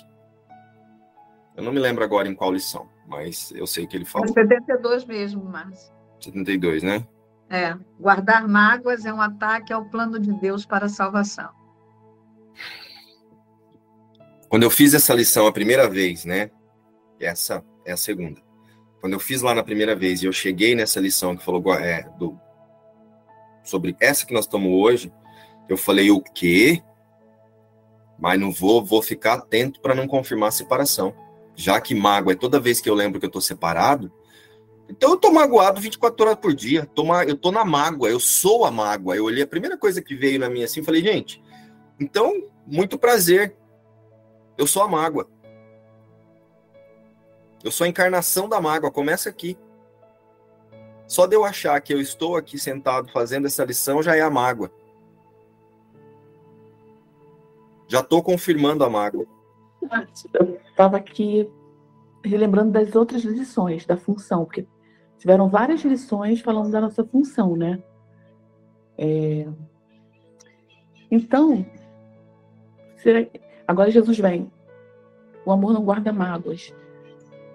[1.55, 4.28] Eu não me lembro agora em qual lição, mas eu sei que ele fala.
[4.28, 5.91] 72 mesmo, Márcio.
[6.20, 7.05] 72, né?
[7.54, 7.78] É.
[7.99, 11.51] Guardar mágoas é um ataque ao plano de Deus para a salvação.
[14.49, 16.49] Quando eu fiz essa lição a primeira vez, né?
[17.20, 18.41] Essa é a segunda.
[18.99, 22.10] Quando eu fiz lá na primeira vez e eu cheguei nessa lição que falou é,
[22.18, 22.36] do,
[23.64, 25.14] sobre essa que nós estamos hoje,
[25.70, 26.82] eu falei o quê?
[28.18, 31.16] Mas não vou, vou ficar atento para não confirmar a separação.
[31.56, 34.12] Já que mágoa é toda vez que eu lembro que eu estou separado,
[34.94, 36.86] então eu tô magoado 24 horas por dia.
[36.94, 39.16] Tô, eu tô na mágoa, eu sou a mágoa.
[39.16, 41.44] Eu olhei a primeira coisa que veio na minha assim, falei, gente,
[42.00, 43.56] então, muito prazer.
[44.56, 45.28] Eu sou a mágoa.
[47.64, 49.58] Eu sou a encarnação da mágoa, começa aqui.
[51.08, 54.30] Só de eu achar que eu estou aqui sentado fazendo essa lição já é a
[54.30, 54.72] mágoa.
[57.88, 59.26] Já estou confirmando a mágoa.
[60.36, 61.50] Eu estava aqui
[62.24, 64.68] relembrando das outras lições da função, porque
[65.24, 67.82] tiveram várias lições falando da nossa função, né?
[68.97, 69.47] É...
[71.09, 71.65] Então,
[72.97, 73.26] será...
[73.65, 74.51] agora Jesus vem.
[75.45, 76.76] O amor não guarda mágoas.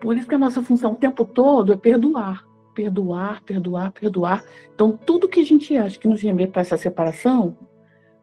[0.01, 2.43] Por isso que a nossa função o tempo todo é perdoar,
[2.75, 4.45] perdoar, perdoar, perdoar.
[4.75, 7.55] Então, tudo que a gente acha que nos remete para essa separação,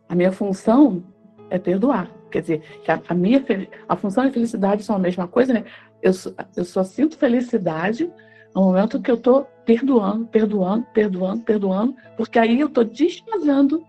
[0.10, 1.04] a minha função
[1.52, 2.10] é perdoar.
[2.32, 3.46] Quer dizer, que a, a, minha
[3.88, 5.66] a função e a felicidade são a mesma coisa, né?
[6.02, 6.14] Eu,
[6.58, 8.12] eu só sinto felicidade
[8.56, 13.86] no momento que eu estou perdoando, perdoando, perdoando, perdoando, porque aí eu estou desfazendo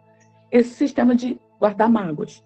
[0.51, 2.43] esse sistema de guardar mágoas.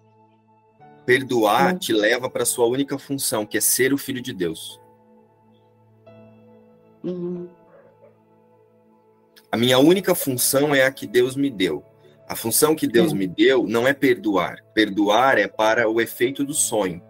[1.03, 4.33] Perdoar então, te leva para a sua única função, que é ser o filho de
[4.33, 4.79] Deus.
[7.03, 7.49] Uhum.
[9.51, 11.83] A minha única função é a que Deus me deu.
[12.27, 14.63] A função que Deus me deu não é perdoar.
[14.73, 17.01] Perdoar é para o efeito do sonho.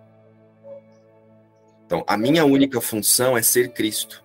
[1.85, 4.23] Então, a minha única função é ser Cristo.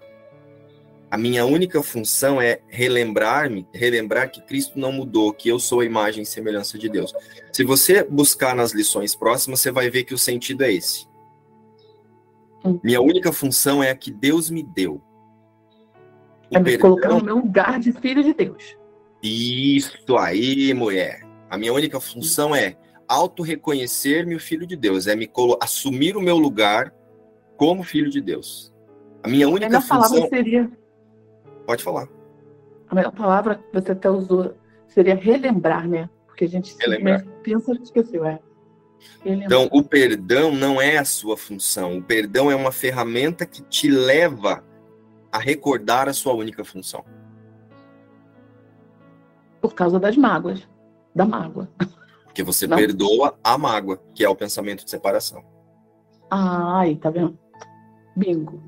[1.16, 5.84] A minha única função é relembrar-me, relembrar que Cristo não mudou, que eu sou a
[5.86, 7.10] imagem e semelhança de Deus.
[7.50, 11.08] Se você buscar nas lições próximas, você vai ver que o sentido é esse.
[12.84, 15.00] Minha única função é a que Deus me deu.
[16.50, 16.90] O é me perdão...
[16.90, 18.76] colocar no meu lugar de filho de Deus.
[19.22, 21.26] Isso aí, mulher.
[21.48, 22.76] A minha única função é
[23.08, 25.30] auto-reconhecer-me o filho de Deus, é me
[25.62, 26.92] assumir o meu lugar
[27.56, 28.70] como filho de Deus.
[29.22, 30.10] A minha única a função.
[30.10, 30.70] palavra seria.
[31.66, 32.08] Pode falar.
[32.88, 34.54] A melhor palavra que você até usou
[34.86, 36.08] seria relembrar, né?
[36.26, 37.26] Porque a gente relembrar.
[37.42, 38.38] pensa e esqueceu, é.
[39.24, 41.98] Então, o perdão não é a sua função.
[41.98, 44.64] O perdão é uma ferramenta que te leva
[45.30, 47.04] a recordar a sua única função.
[49.60, 50.66] Por causa das mágoas,
[51.14, 51.68] da mágoa.
[52.24, 52.76] Porque você não.
[52.76, 55.44] perdoa a mágoa, que é o pensamento de separação.
[56.30, 57.38] Ah, aí, tá vendo?
[58.14, 58.62] Bingo.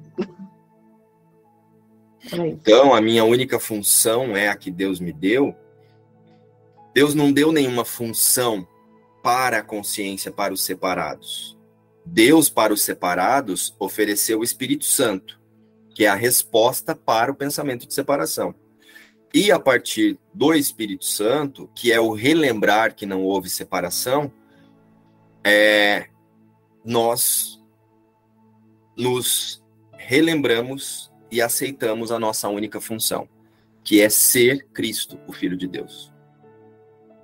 [2.33, 5.55] Então, a minha única função é a que Deus me deu.
[6.95, 8.67] Deus não deu nenhuma função
[9.23, 11.57] para a consciência para os separados.
[12.05, 15.39] Deus, para os separados, ofereceu o Espírito Santo,
[15.95, 18.55] que é a resposta para o pensamento de separação.
[19.33, 24.33] E a partir do Espírito Santo, que é o relembrar que não houve separação,
[25.45, 26.09] é,
[26.85, 27.63] nós
[28.97, 29.63] nos
[29.93, 33.29] relembramos e aceitamos a nossa única função,
[33.85, 36.13] que é ser Cristo, o Filho de Deus.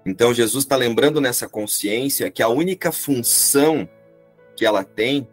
[0.07, 3.89] Então, Jesus está lembrando nessa consciência que a única função
[4.57, 5.27] que ela tem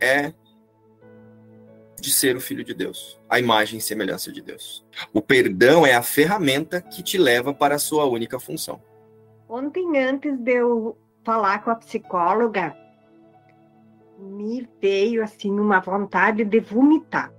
[0.00, 0.32] é
[2.00, 4.84] de ser o Filho de Deus, a imagem e semelhança de Deus.
[5.12, 8.82] O perdão é a ferramenta que te leva para a sua única função.
[9.48, 12.76] Ontem, antes de eu falar com a psicóloga,
[14.22, 17.32] me veio assim uma vontade de vomitar.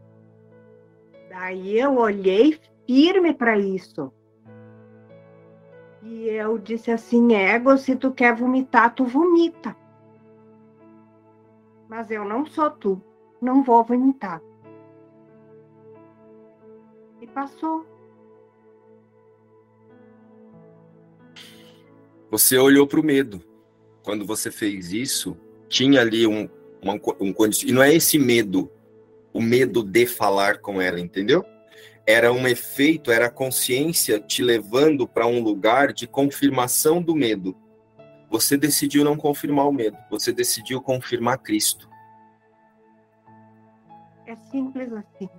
[1.30, 4.12] Daí eu olhei firme para isso.
[6.04, 9.76] E eu disse assim: ego, se tu quer vomitar, tu vomita.
[11.88, 13.02] Mas eu não sou tu,
[13.42, 14.42] não vou vomitar.
[17.22, 17.86] E passou.
[22.30, 23.42] Você olhou para o medo.
[24.04, 25.38] Quando você fez isso,
[25.70, 26.50] tinha ali um,
[26.84, 27.34] uma, um
[27.66, 28.72] e não é esse medo,
[29.34, 31.46] o medo de falar com ela, entendeu?
[32.06, 37.56] era um efeito, era a consciência te levando para um lugar de confirmação do medo.
[38.30, 41.90] Você decidiu não confirmar o medo, você decidiu confirmar Cristo.
[44.26, 45.30] É simples assim.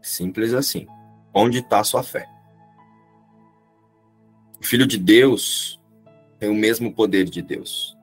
[0.00, 0.86] Simples assim.
[1.34, 2.28] Onde está a sua fé?
[4.60, 5.80] O Filho de Deus
[6.38, 7.95] tem o mesmo poder de Deus.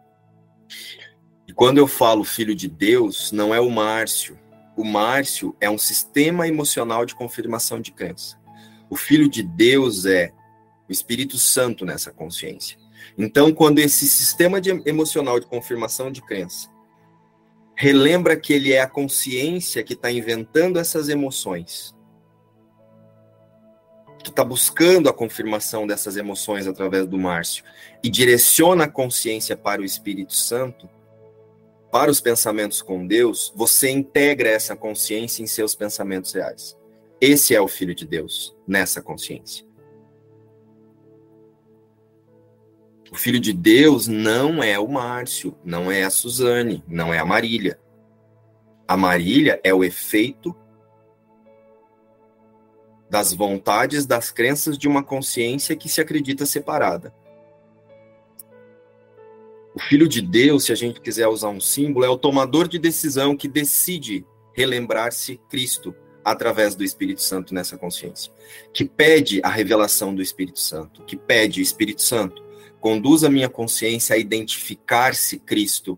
[1.48, 4.40] E quando eu falo Filho de Deus, não é o Márcio,
[4.76, 8.40] o Márcio é um sistema emocional de confirmação de crença.
[8.90, 10.32] O Filho de Deus é
[10.90, 12.78] o Espírito Santo nessa consciência.
[13.18, 16.70] Então, quando esse sistema de emocional de confirmação de crença
[17.76, 21.94] relembra que ele é a consciência que está inventando essas emoções,
[24.24, 27.64] que está buscando a confirmação dessas emoções através do Márcio
[28.02, 30.90] e direciona a consciência para o Espírito Santo,
[31.94, 36.76] para os pensamentos com Deus, você integra essa consciência em seus pensamentos reais.
[37.22, 39.64] Esse é o Filho de Deus, nessa consciência.
[43.12, 47.26] O Filho de Deus não é o Márcio, não é a Suzane, não é a
[47.26, 47.80] Marília.
[48.88, 50.56] A Marília é o efeito
[53.08, 57.14] das vontades, das crenças de uma consciência que se acredita separada.
[59.76, 62.78] O Filho de Deus, se a gente quiser usar um símbolo, é o tomador de
[62.78, 68.32] decisão que decide relembrar-se Cristo através do Espírito Santo nessa consciência,
[68.72, 72.44] que pede a revelação do Espírito Santo, que pede, Espírito Santo,
[72.80, 75.98] conduz a minha consciência a identificar-se Cristo,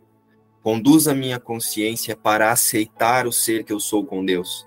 [0.64, 4.66] conduz a minha consciência para aceitar o ser que eu sou com Deus.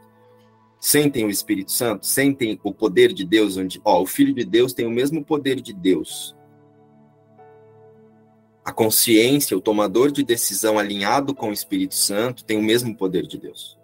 [0.78, 4.72] Sentem o Espírito Santo, sentem o poder de Deus, onde, ó, o Filho de Deus
[4.72, 6.36] tem o mesmo poder de Deus,
[8.68, 13.26] a consciência, o tomador de decisão alinhado com o Espírito Santo, tem o mesmo poder
[13.26, 13.78] de Deus.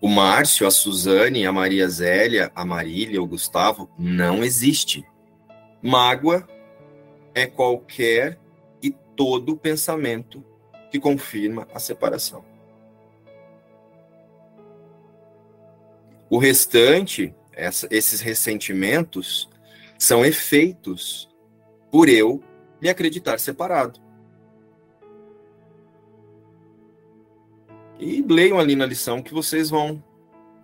[0.00, 5.06] O Márcio, a Suzane, a Maria Zélia, a Marília, o Gustavo, não existe.
[5.80, 6.44] Mágoa
[7.32, 8.36] é qualquer
[8.82, 10.44] e todo pensamento
[10.90, 12.44] que confirma a separação.
[16.28, 19.48] O restante essa, esses ressentimentos
[19.98, 21.28] são efeitos
[21.92, 22.42] por eu
[22.80, 24.00] em acreditar separado.
[27.98, 30.02] E leiam ali na lição que vocês vão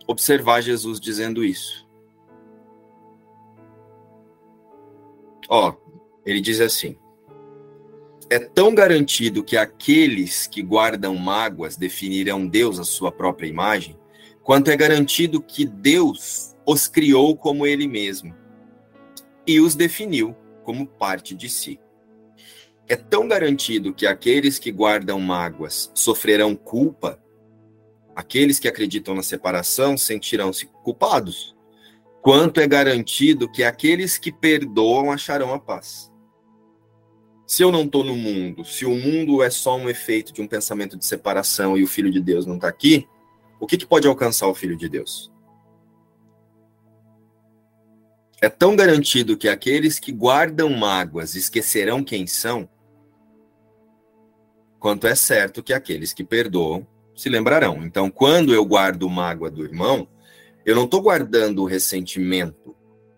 [0.07, 1.87] observar Jesus dizendo isso.
[5.51, 5.75] Ó,
[6.25, 6.97] ele diz assim:
[8.31, 13.99] É tão garantido que aqueles que guardam mágoas definirão Deus à sua própria imagem,
[14.43, 18.35] quanto é garantido que Deus os criou como ele mesmo
[19.47, 21.79] e os definiu como parte de si.
[22.89, 27.23] É tão garantido que aqueles que guardam mágoas sofrerão culpa
[28.17, 31.55] aqueles que acreditam na separação sentirão-se culpados,
[32.23, 36.11] quanto é garantido que aqueles que perdoam acharão a paz.
[37.47, 40.49] Se eu não estou no mundo, se o mundo é só um efeito de um
[40.49, 43.07] pensamento de separação e o Filho de Deus não está aqui,
[43.61, 45.31] o que, que pode alcançar o Filho de Deus?
[48.41, 52.69] É tão garantido que aqueles que guardam mágoas esquecerão quem são,
[54.79, 57.83] quanto é certo que aqueles que perdoam se lembrarão.
[57.83, 60.07] Então, quando eu guardo mágoa do irmão,
[60.67, 62.77] eu não estou guardando o ressentimento.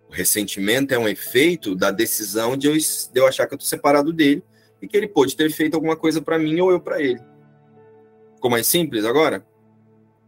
[0.09, 3.69] O ressentimento é um efeito da decisão de eu, de eu achar que eu estou
[3.69, 4.43] separado dele
[4.81, 7.21] e que ele pode ter feito alguma coisa para mim ou eu para ele.
[8.37, 9.45] Ficou mais simples agora?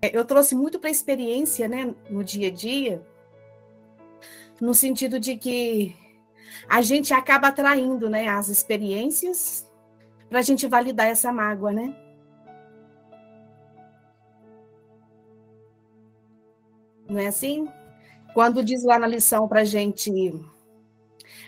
[0.02, 3.02] É, eu trouxe muito para a experiência, né, no dia a dia,
[4.60, 5.96] no sentido de que
[6.68, 9.68] a gente acaba atraindo, né, as experiências
[10.28, 11.96] para a gente validar essa mágoa, né?
[17.08, 17.68] Não é assim?
[18.32, 20.32] Quando diz lá na lição para a gente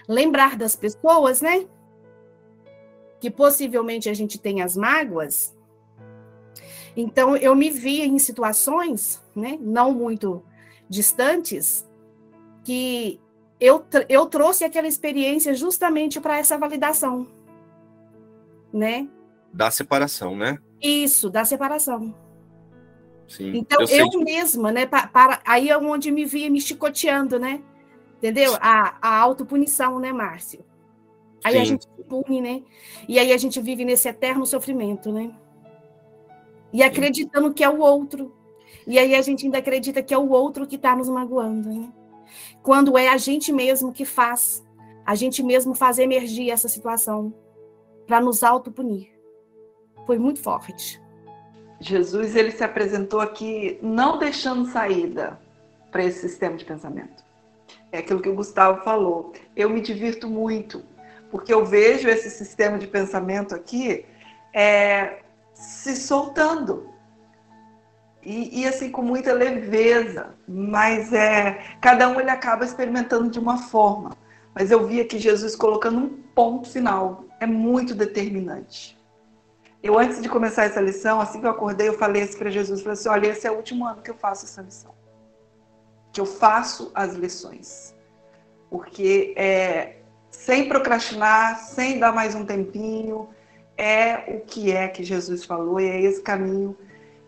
[0.09, 1.67] lembrar das pessoas, né?
[3.21, 5.57] Que possivelmente a gente tem as mágoas.
[6.97, 10.45] Então, eu me via em situações, né, não muito
[10.89, 11.89] distantes,
[12.65, 13.21] que
[13.59, 17.29] eu, eu trouxe aquela experiência justamente para essa validação,
[18.73, 19.09] né?
[19.53, 20.59] Da separação, né?
[20.81, 22.15] Isso, da separação.
[23.29, 24.85] Sim, então, eu, eu mesma, né?
[24.85, 27.63] Para, para, aí é onde me via me chicoteando, né?
[28.19, 28.57] Entendeu?
[28.61, 30.65] A, a autopunição, né, Márcio?
[31.45, 31.61] Aí Sim.
[31.61, 32.63] a gente pune, né?
[33.09, 35.33] E aí a gente vive nesse eterno sofrimento, né?
[36.73, 38.35] E acreditando que é o outro.
[38.87, 41.93] E aí a gente ainda acredita que é o outro que está nos magoando, né?
[42.63, 44.65] Quando é a gente mesmo que faz,
[45.05, 47.35] a gente mesmo faz emergir essa situação
[48.07, 49.11] para nos autopunir.
[50.07, 51.01] Foi muito forte.
[51.81, 55.41] Jesus ele se apresentou aqui não deixando saída
[55.91, 57.23] para esse sistema de pensamento.
[57.91, 59.33] É aquilo que o Gustavo falou.
[59.57, 60.83] Eu me divirto muito,
[61.31, 64.07] porque eu vejo esse sistema de pensamento aqui
[64.55, 65.21] é,
[65.55, 66.92] se soltando.
[68.25, 73.59] E, e, assim com muita leveza, mas é cada um ele acaba experimentando de uma
[73.59, 74.17] forma.
[74.55, 78.97] Mas eu vi aqui Jesus colocando um ponto final, é muito determinante.
[79.83, 82.83] Eu, antes de começar essa lição, assim que eu acordei, eu falei assim para Jesus,
[82.83, 84.95] falei assim, olha, esse é o último ano que eu faço essa lição.
[86.13, 87.93] Que eu faço as lições.
[88.71, 89.97] Porque é,
[90.31, 93.29] sem procrastinar, sem dar mais um tempinho,
[93.77, 96.77] é o que é que Jesus falou e é esse caminho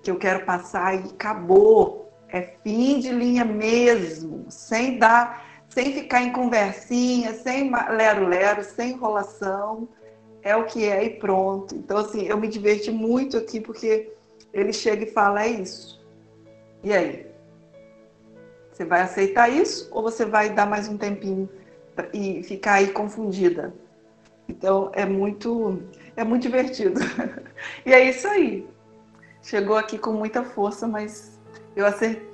[0.05, 2.13] que eu quero passar e acabou.
[2.29, 9.89] É fim de linha mesmo, sem dar, sem ficar em conversinha, sem lero-lero, sem enrolação
[10.45, 11.75] é o que é e pronto.
[11.75, 14.13] Então, assim, eu me diverti muito aqui porque
[14.53, 16.05] ele chega e fala: é isso.
[16.85, 17.27] E aí?
[18.71, 21.49] Você vai aceitar isso ou você vai dar mais um tempinho
[22.13, 23.73] e ficar aí confundida?
[24.49, 25.83] Então, é muito,
[26.15, 27.01] é muito divertido.
[27.87, 28.67] e é isso aí.
[29.45, 31.39] Chegou aqui com muita força, mas
[31.77, 31.85] eu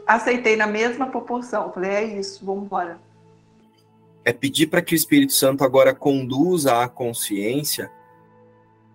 [0.06, 1.72] aceitei na mesma proporção.
[1.72, 3.00] Falei: é isso, vamos embora.
[4.24, 7.90] É pedir para que o Espírito Santo agora conduza a consciência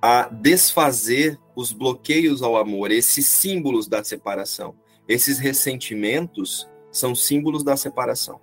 [0.02, 4.76] a desfazer os bloqueios ao amor, esses símbolos da separação.
[5.08, 8.40] Esses ressentimentos são símbolos da separação.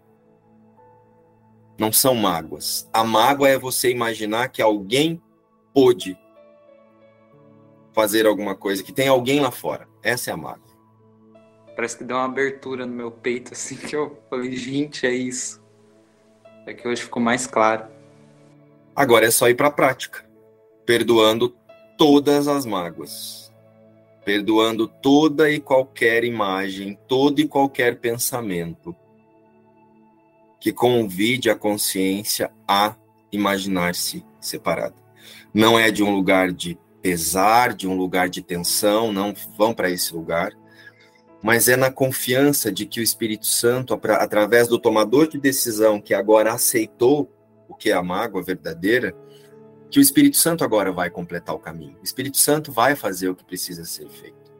[1.79, 2.89] Não são mágoas.
[2.93, 5.23] A mágoa é você imaginar que alguém
[5.73, 6.19] pôde
[7.93, 9.89] fazer alguma coisa, que tem alguém lá fora.
[10.03, 10.73] Essa é a mágoa.
[11.75, 15.63] Parece que deu uma abertura no meu peito, assim, que eu falei, gente, é isso.
[16.67, 17.87] É que hoje ficou mais claro.
[18.95, 20.31] Agora é só ir para a prática
[20.85, 21.55] perdoando
[21.97, 23.53] todas as mágoas,
[24.25, 28.95] perdoando toda e qualquer imagem, todo e qualquer pensamento
[30.61, 32.95] que convide a consciência a
[33.31, 34.95] imaginar-se separada.
[35.53, 39.91] Não é de um lugar de pesar, de um lugar de tensão, não vão para
[39.91, 40.53] esse lugar,
[41.43, 46.15] mas é na confiança de que o Espírito Santo, através do tomador de decisão que
[46.15, 47.31] agora aceitou
[47.69, 49.15] o que é a mágoa verdadeira,
[49.91, 51.99] que o Espírito Santo agora vai completar o caminho.
[52.01, 54.53] O Espírito Santo vai fazer o que precisa ser feito.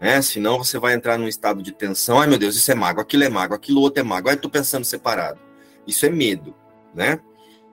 [0.00, 0.20] Né?
[0.22, 2.18] Senão você vai entrar num estado de tensão.
[2.18, 4.28] Ai meu Deus, isso é mago, aquilo é mago, aquilo outro é mago.
[4.28, 5.38] Ai, tô pensando separado.
[5.86, 6.54] Isso é medo,
[6.94, 7.20] né?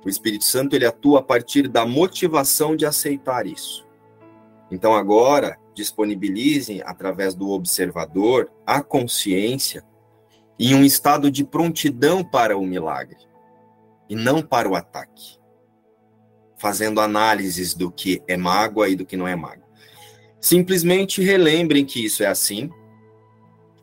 [0.05, 3.85] O Espírito Santo ele atua a partir da motivação de aceitar isso.
[4.71, 9.83] Então agora disponibilizem através do observador a consciência
[10.57, 13.17] em um estado de prontidão para o milagre
[14.09, 15.37] e não para o ataque,
[16.57, 19.67] fazendo análises do que é mágoa e do que não é mágoa.
[20.39, 22.69] Simplesmente relembrem que isso é assim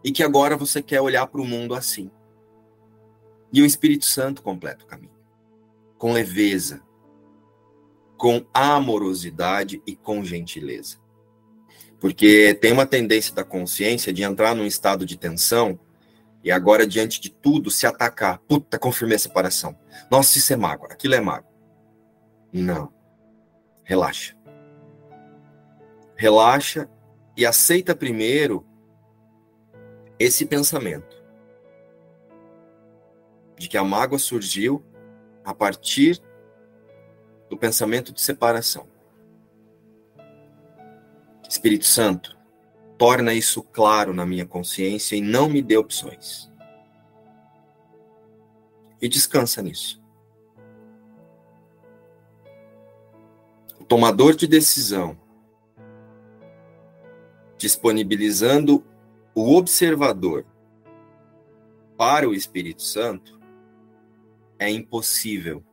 [0.03, 2.11] e que agora você quer olhar para o mundo assim.
[3.53, 5.18] E o Espírito Santo completa o caminho
[5.99, 6.80] com leveza,
[8.19, 10.99] com amorosidade e com gentileza.
[12.01, 15.79] Porque tem uma tendência da consciência de entrar num estado de tensão
[16.43, 18.39] e agora, diante de tudo, se atacar.
[18.41, 19.79] Puta, confirmei a separação.
[20.11, 21.51] Nossa, isso é mágoa, aquilo é mágoa.
[22.53, 22.93] Não.
[23.85, 24.37] Relaxa.
[26.16, 26.89] Relaxa
[27.37, 28.66] e aceita primeiro
[30.19, 31.16] esse pensamento
[33.57, 34.85] de que a mágoa surgiu
[35.45, 36.21] a partir
[37.49, 38.86] do pensamento de separação.
[41.49, 42.36] Espírito Santo,
[42.99, 46.53] torna isso claro na minha consciência e não me dê opções.
[49.01, 50.03] E descansa nisso.
[53.80, 55.16] O tomador de decisão,
[57.57, 58.84] disponibilizando
[59.34, 60.44] o observador
[61.96, 63.40] para o Espírito Santo,
[64.59, 65.64] é impossível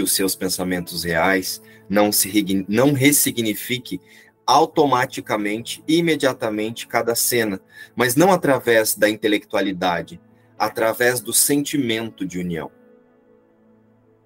[0.00, 4.00] que os seus pensamentos reais não se não ressignifique
[4.46, 7.60] automaticamente, imediatamente cada cena,
[7.94, 10.18] mas não através da intelectualidade,
[10.58, 12.70] através do sentimento de união.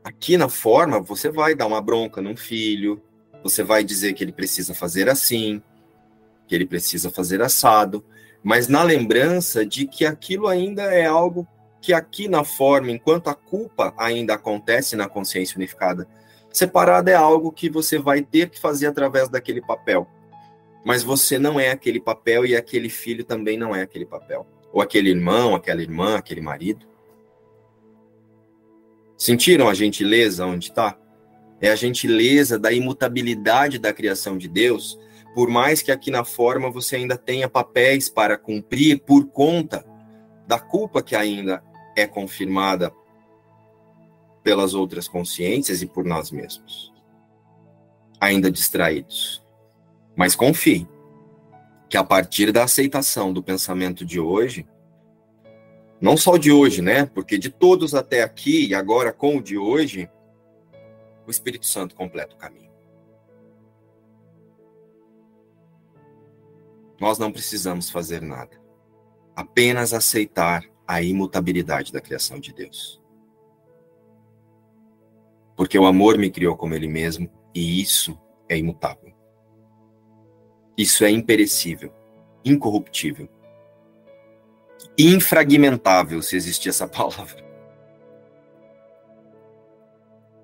[0.04, 3.02] Aqui na forma, você vai dar uma bronca num filho,
[3.42, 5.60] você vai dizer que ele precisa fazer assim,
[6.46, 8.04] que ele precisa fazer assado,
[8.44, 11.48] mas na lembrança de que aquilo ainda é algo
[11.84, 16.08] que aqui na forma, enquanto a culpa ainda acontece na consciência unificada,
[16.50, 20.08] separada é algo que você vai ter que fazer através daquele papel.
[20.82, 24.46] Mas você não é aquele papel e aquele filho também não é aquele papel.
[24.72, 26.86] Ou aquele irmão, aquela irmã, aquele marido.
[29.18, 30.96] Sentiram a gentileza onde está?
[31.60, 34.98] É a gentileza da imutabilidade da criação de Deus,
[35.34, 39.84] por mais que aqui na forma você ainda tenha papéis para cumprir por conta
[40.46, 41.62] da culpa que ainda
[41.96, 42.92] é confirmada
[44.42, 46.92] pelas outras consciências e por nós mesmos,
[48.20, 49.42] ainda distraídos.
[50.14, 50.86] Mas confie
[51.88, 54.66] que a partir da aceitação do pensamento de hoje,
[56.00, 57.06] não só de hoje, né?
[57.06, 60.10] Porque de todos até aqui e agora com o de hoje,
[61.26, 62.70] o Espírito Santo completa o caminho.
[67.00, 68.60] Nós não precisamos fazer nada.
[69.34, 73.02] Apenas aceitar a imutabilidade da criação de Deus.
[75.56, 78.18] Porque o amor me criou como ele mesmo e isso
[78.48, 79.14] é imutável.
[80.76, 81.92] Isso é imperecível,
[82.44, 83.28] incorruptível,
[84.98, 87.44] infragmentável, se existir essa palavra.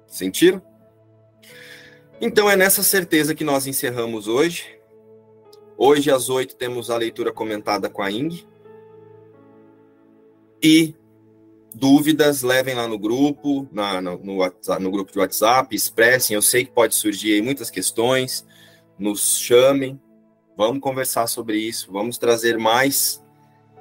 [0.06, 0.62] Sentiram?
[2.20, 4.78] Então é nessa certeza que nós encerramos hoje.
[5.76, 8.46] Hoje às oito temos a leitura comentada com a Ing.
[10.62, 10.94] E
[11.74, 16.34] dúvidas, levem lá no grupo, na, no, no, WhatsApp, no grupo de WhatsApp, expressem.
[16.34, 18.46] Eu sei que pode surgir muitas questões,
[18.98, 20.00] nos chamem,
[20.56, 23.22] vamos conversar sobre isso, vamos trazer mais,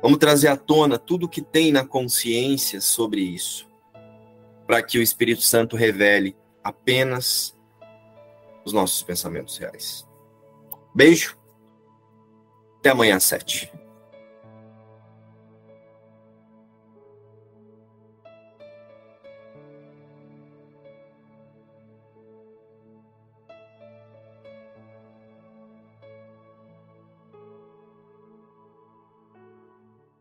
[0.01, 3.67] vamos trazer à tona tudo que tem na consciência sobre isso,
[4.65, 7.55] para que o Espírito Santo revele apenas
[8.63, 10.07] os nossos pensamentos reais.
[10.95, 11.37] Beijo,
[12.79, 13.71] até amanhã às sete.